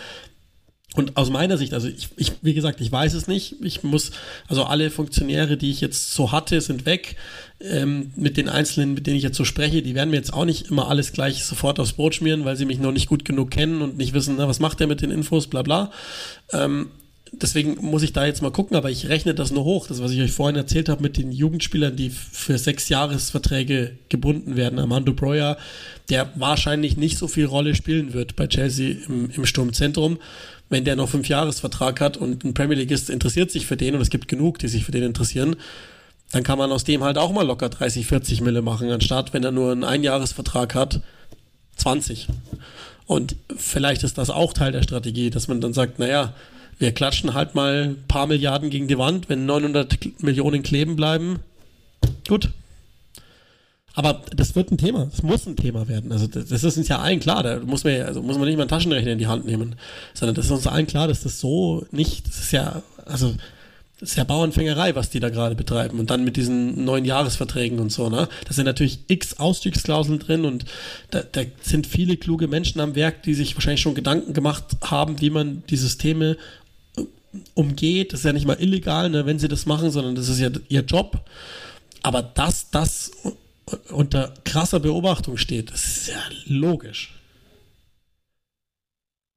[0.96, 3.58] Und aus meiner Sicht, also ich, ich, wie gesagt, ich weiß es nicht.
[3.62, 4.12] Ich muss,
[4.48, 7.18] also alle Funktionäre, die ich jetzt so hatte, sind weg.
[7.60, 10.46] Ähm, mit den Einzelnen, mit denen ich jetzt so spreche, die werden mir jetzt auch
[10.46, 13.52] nicht immer alles gleich sofort aufs Brot schmieren, weil sie mich noch nicht gut genug
[13.52, 15.92] kennen und nicht wissen, na, was macht der mit den Infos, bla bla.
[16.52, 16.88] Ähm,
[17.32, 19.88] deswegen muss ich da jetzt mal gucken, aber ich rechne das nur hoch.
[19.88, 24.56] Das, was ich euch vorhin erzählt habe mit den Jugendspielern, die für sechs Jahresverträge gebunden
[24.56, 24.80] werden.
[24.80, 25.58] Armando Breuer,
[26.10, 30.20] der wahrscheinlich nicht so viel Rolle spielen wird bei Chelsea im, im Sturmzentrum.
[30.70, 34.02] Wenn der noch fünf Jahresvertrag hat und ein Premier Leagueist interessiert sich für den und
[34.02, 35.56] es gibt genug, die sich für den interessieren,
[36.32, 39.44] dann kann man aus dem halt auch mal locker 30, 40 Mille machen, anstatt wenn
[39.44, 41.02] er nur einen Einjahresvertrag hat,
[41.78, 42.28] 20.
[43.06, 46.34] Und vielleicht ist das auch Teil der Strategie, dass man dann sagt, naja,
[46.80, 51.40] wir klatschen halt mal ein paar Milliarden gegen die Wand, wenn 900 Millionen kleben bleiben.
[52.28, 52.50] Gut.
[53.96, 55.08] Aber das wird ein Thema.
[55.10, 56.12] Das muss ein Thema werden.
[56.12, 57.42] Also das, das ist uns ja allen klar.
[57.42, 59.76] Da muss man, also muss man nicht mal einen Taschenrechner in die Hand nehmen,
[60.14, 62.28] sondern das ist uns allen klar, dass das so nicht.
[62.28, 63.34] Das ist ja, also
[64.00, 66.00] das ist ja Bauernfängerei, was die da gerade betreiben.
[66.00, 68.30] Und dann mit diesen neuen Jahresverträgen und so, ne?
[68.46, 70.66] Da sind natürlich x Ausstiegsklauseln drin und
[71.10, 75.20] da, da sind viele kluge Menschen am Werk, die sich wahrscheinlich schon Gedanken gemacht haben,
[75.22, 76.38] wie man die Systeme
[77.54, 78.14] umgeht.
[78.14, 80.50] Das ist ja nicht mal illegal, ne, wenn sie das machen, sondern das ist ja
[80.70, 81.22] ihr Job.
[82.04, 83.12] Aber dass das
[83.90, 87.14] unter krasser Beobachtung steht, das ist ja logisch.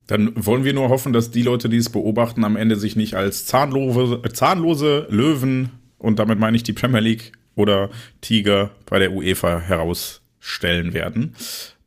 [0.07, 3.14] Dann wollen wir nur hoffen, dass die Leute, die es beobachten, am Ende sich nicht
[3.14, 9.12] als zahnlose, zahnlose Löwen, und damit meine ich die Premier League oder Tiger bei der
[9.12, 11.36] UEFA herausstellen werden.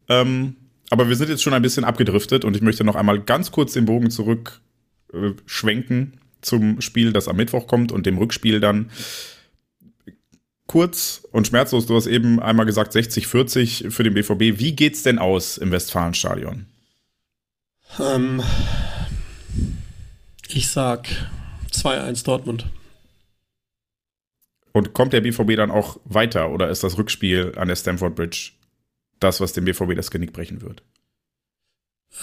[0.07, 0.55] Ähm,
[0.89, 3.73] aber wir sind jetzt schon ein bisschen abgedriftet und ich möchte noch einmal ganz kurz
[3.73, 4.61] den Bogen zurück
[5.13, 8.91] äh, schwenken zum Spiel, das am Mittwoch kommt und dem Rückspiel dann.
[10.67, 14.59] Kurz und schmerzlos, du hast eben einmal gesagt 60-40 für den BVB.
[14.59, 16.65] Wie geht's denn aus im Westfalenstadion?
[17.99, 18.41] Ähm,
[20.47, 21.07] ich sag
[21.71, 22.65] 2-1 Dortmund.
[24.71, 28.51] Und kommt der BVB dann auch weiter oder ist das Rückspiel an der Stamford Bridge
[29.19, 30.83] das, was dem BVB das Genick brechen wird?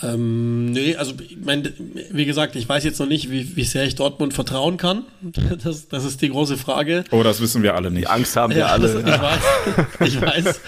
[0.02, 1.72] Ähm, nee, also ich meine,
[2.10, 5.04] wie gesagt, ich weiß jetzt noch nicht, wie, wie sehr ich Dortmund vertrauen kann.
[5.62, 7.04] Das, das ist die große Frage.
[7.10, 8.04] Oh, das wissen wir alle nicht.
[8.04, 9.02] Die Angst haben wir ja, alle.
[9.02, 9.02] Das,
[10.08, 10.60] ich weiß, ich weiß.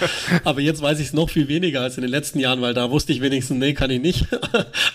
[0.44, 2.90] Aber jetzt weiß ich es noch viel weniger als in den letzten Jahren, weil da
[2.90, 4.26] wusste ich wenigstens, nee, kann ich nicht.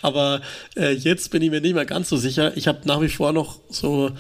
[0.02, 0.42] Aber
[0.76, 2.56] äh, jetzt bin ich mir nicht mehr ganz so sicher.
[2.56, 4.12] Ich habe nach wie vor noch so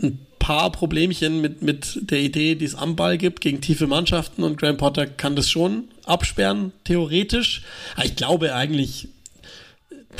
[0.00, 4.44] ein paar Problemchen mit, mit der Idee, die es am Ball gibt gegen tiefe Mannschaften
[4.44, 7.62] und Graham Potter kann das schon absperren, theoretisch.
[7.96, 9.08] Aber ich glaube eigentlich,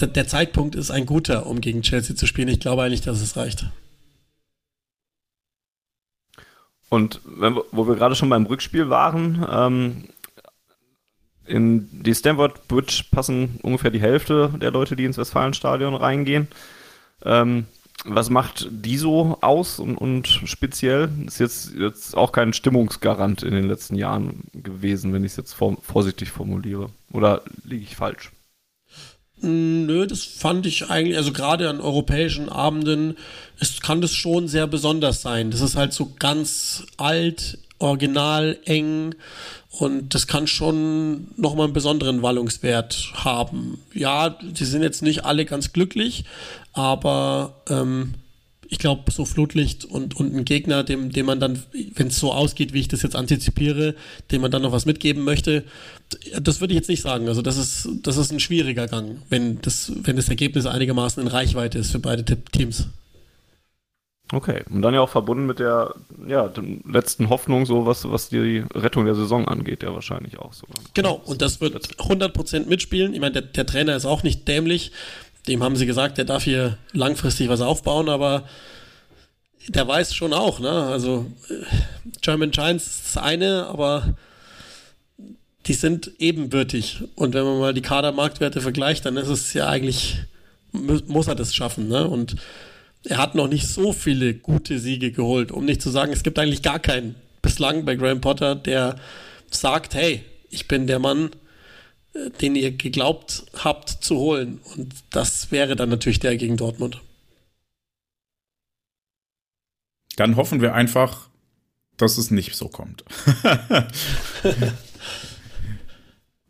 [0.02, 2.48] der Zeitpunkt ist ein guter, um gegen Chelsea zu spielen.
[2.48, 3.66] Ich glaube eigentlich, dass es reicht.
[6.88, 10.04] Und wenn, wo wir gerade schon beim Rückspiel waren, ähm,
[11.46, 16.48] in die Stamford Bridge passen ungefähr die Hälfte der Leute, die ins Westfalenstadion reingehen.
[17.24, 17.66] Ähm,
[18.04, 21.08] was macht die so aus und, und, speziell?
[21.26, 25.54] Ist jetzt, jetzt auch kein Stimmungsgarant in den letzten Jahren gewesen, wenn ich es jetzt
[25.54, 26.90] vor, vorsichtig formuliere.
[27.12, 28.30] Oder liege ich falsch?
[29.40, 33.16] Nö, das fand ich eigentlich, also gerade an europäischen Abenden,
[33.60, 35.50] es kann das schon sehr besonders sein.
[35.50, 39.14] Das ist halt so ganz alt, original, eng
[39.70, 43.78] und das kann schon nochmal einen besonderen Wallungswert haben.
[43.92, 46.24] Ja, die sind jetzt nicht alle ganz glücklich,
[46.72, 48.14] aber ähm,
[48.68, 51.62] ich glaube, so Flutlicht und, und ein Gegner, dem, dem man dann,
[51.94, 53.94] wenn es so ausgeht, wie ich das jetzt antizipiere,
[54.30, 55.64] dem man dann noch was mitgeben möchte,
[56.40, 57.28] das würde ich jetzt nicht sagen.
[57.28, 61.28] Also das ist, das ist ein schwieriger Gang, wenn das, wenn das Ergebnis einigermaßen in
[61.28, 62.88] Reichweite ist für beide Teams.
[64.32, 65.94] Okay, und dann ja auch verbunden mit der
[66.26, 66.52] ja,
[66.84, 70.66] letzten Hoffnung, so was, was die Rettung der Saison angeht, ja wahrscheinlich auch so.
[70.94, 73.14] Genau, und das wird 100% mitspielen.
[73.14, 74.90] Ich meine, der, der Trainer ist auch nicht dämlich
[75.48, 78.44] dem haben sie gesagt, der darf hier langfristig was aufbauen, aber
[79.68, 80.70] der weiß schon auch, ne?
[80.70, 81.54] Also äh,
[82.20, 84.14] German Giants ist das eine, aber
[85.66, 87.02] die sind ebenbürtig.
[87.16, 90.18] Und wenn man mal die Kadermarktwerte vergleicht, dann ist es ja eigentlich,
[90.72, 92.06] muss er das schaffen, ne?
[92.06, 92.36] Und
[93.04, 96.38] er hat noch nicht so viele gute Siege geholt, um nicht zu sagen, es gibt
[96.38, 98.96] eigentlich gar keinen bislang bei Graham Potter, der
[99.50, 101.30] sagt, hey, ich bin der Mann,
[102.40, 104.60] den ihr geglaubt habt zu holen.
[104.76, 107.00] Und das wäre dann natürlich der gegen Dortmund.
[110.16, 111.28] Dann hoffen wir einfach,
[111.96, 113.04] dass es nicht so kommt.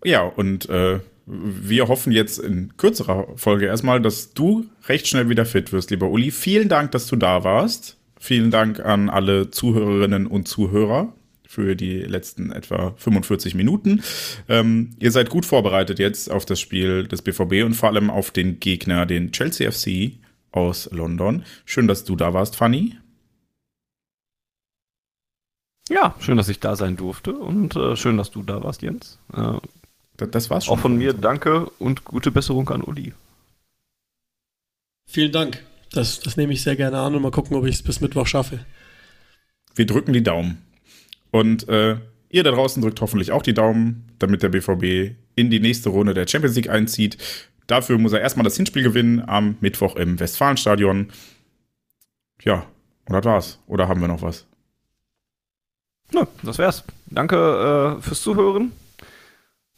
[0.05, 5.45] ja, und äh, wir hoffen jetzt in kürzerer Folge erstmal, dass du recht schnell wieder
[5.45, 6.31] fit wirst, lieber Uli.
[6.31, 7.97] Vielen Dank, dass du da warst.
[8.19, 11.13] Vielen Dank an alle Zuhörerinnen und Zuhörer
[11.57, 14.03] für die letzten etwa 45 Minuten.
[14.47, 18.31] Ähm, ihr seid gut vorbereitet jetzt auf das Spiel des BVB und vor allem auf
[18.31, 20.19] den Gegner, den Chelsea FC
[20.53, 21.45] aus London.
[21.65, 22.99] Schön, dass du da warst, Fanny.
[25.89, 29.19] Ja, schön, dass ich da sein durfte und äh, schön, dass du da warst, Jens.
[29.33, 29.55] Äh,
[30.19, 30.75] das, das war's schon.
[30.75, 33.15] Auch von mir danke und gute Besserung an Uli.
[35.09, 35.65] Vielen Dank.
[35.91, 38.27] Das, das nehme ich sehr gerne an und mal gucken, ob ich es bis Mittwoch
[38.27, 38.67] schaffe.
[39.75, 40.66] Wir drücken die Daumen.
[41.31, 41.97] Und äh,
[42.31, 46.15] ihr da draußen drückt hoffentlich auch die Daumen, damit der BVB in die nächste Runde
[46.15, 47.19] der Champions League einzieht.
[47.67, 51.09] Dafür muss er erstmal das Hinspiel gewinnen am Mittwoch im Westfalenstadion.
[52.43, 52.67] Ja,
[53.07, 53.59] und das war's.
[53.67, 54.47] Oder haben wir noch was?
[56.13, 56.85] Na, das wär's.
[57.07, 58.73] Danke äh, fürs Zuhören.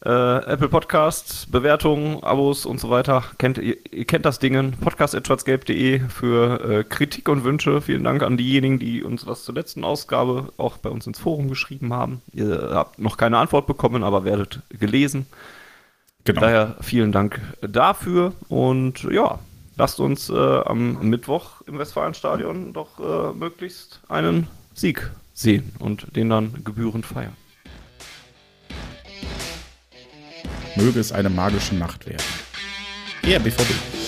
[0.05, 3.24] Äh, Apple Podcasts, Bewertungen, Abos und so weiter.
[3.38, 4.72] Kennt, ihr, ihr kennt das Ding.
[4.80, 7.80] Podcast.schwarzgelb.de für äh, Kritik und Wünsche.
[7.80, 11.49] Vielen Dank an diejenigen, die uns was zur letzten Ausgabe auch bei uns ins Forum
[11.49, 12.22] geschrieben haben.
[12.32, 15.26] Ihr habt noch keine Antwort bekommen, aber werdet gelesen.
[16.22, 16.42] Genau.
[16.42, 19.40] Daher vielen Dank dafür und ja,
[19.76, 26.30] lasst uns äh, am Mittwoch im Westfalenstadion doch äh, möglichst einen Sieg sehen und den
[26.30, 27.36] dann gebührend feiern.
[30.79, 32.22] Möge es eine magische Nacht werden.
[33.24, 34.07] Ja, BVB.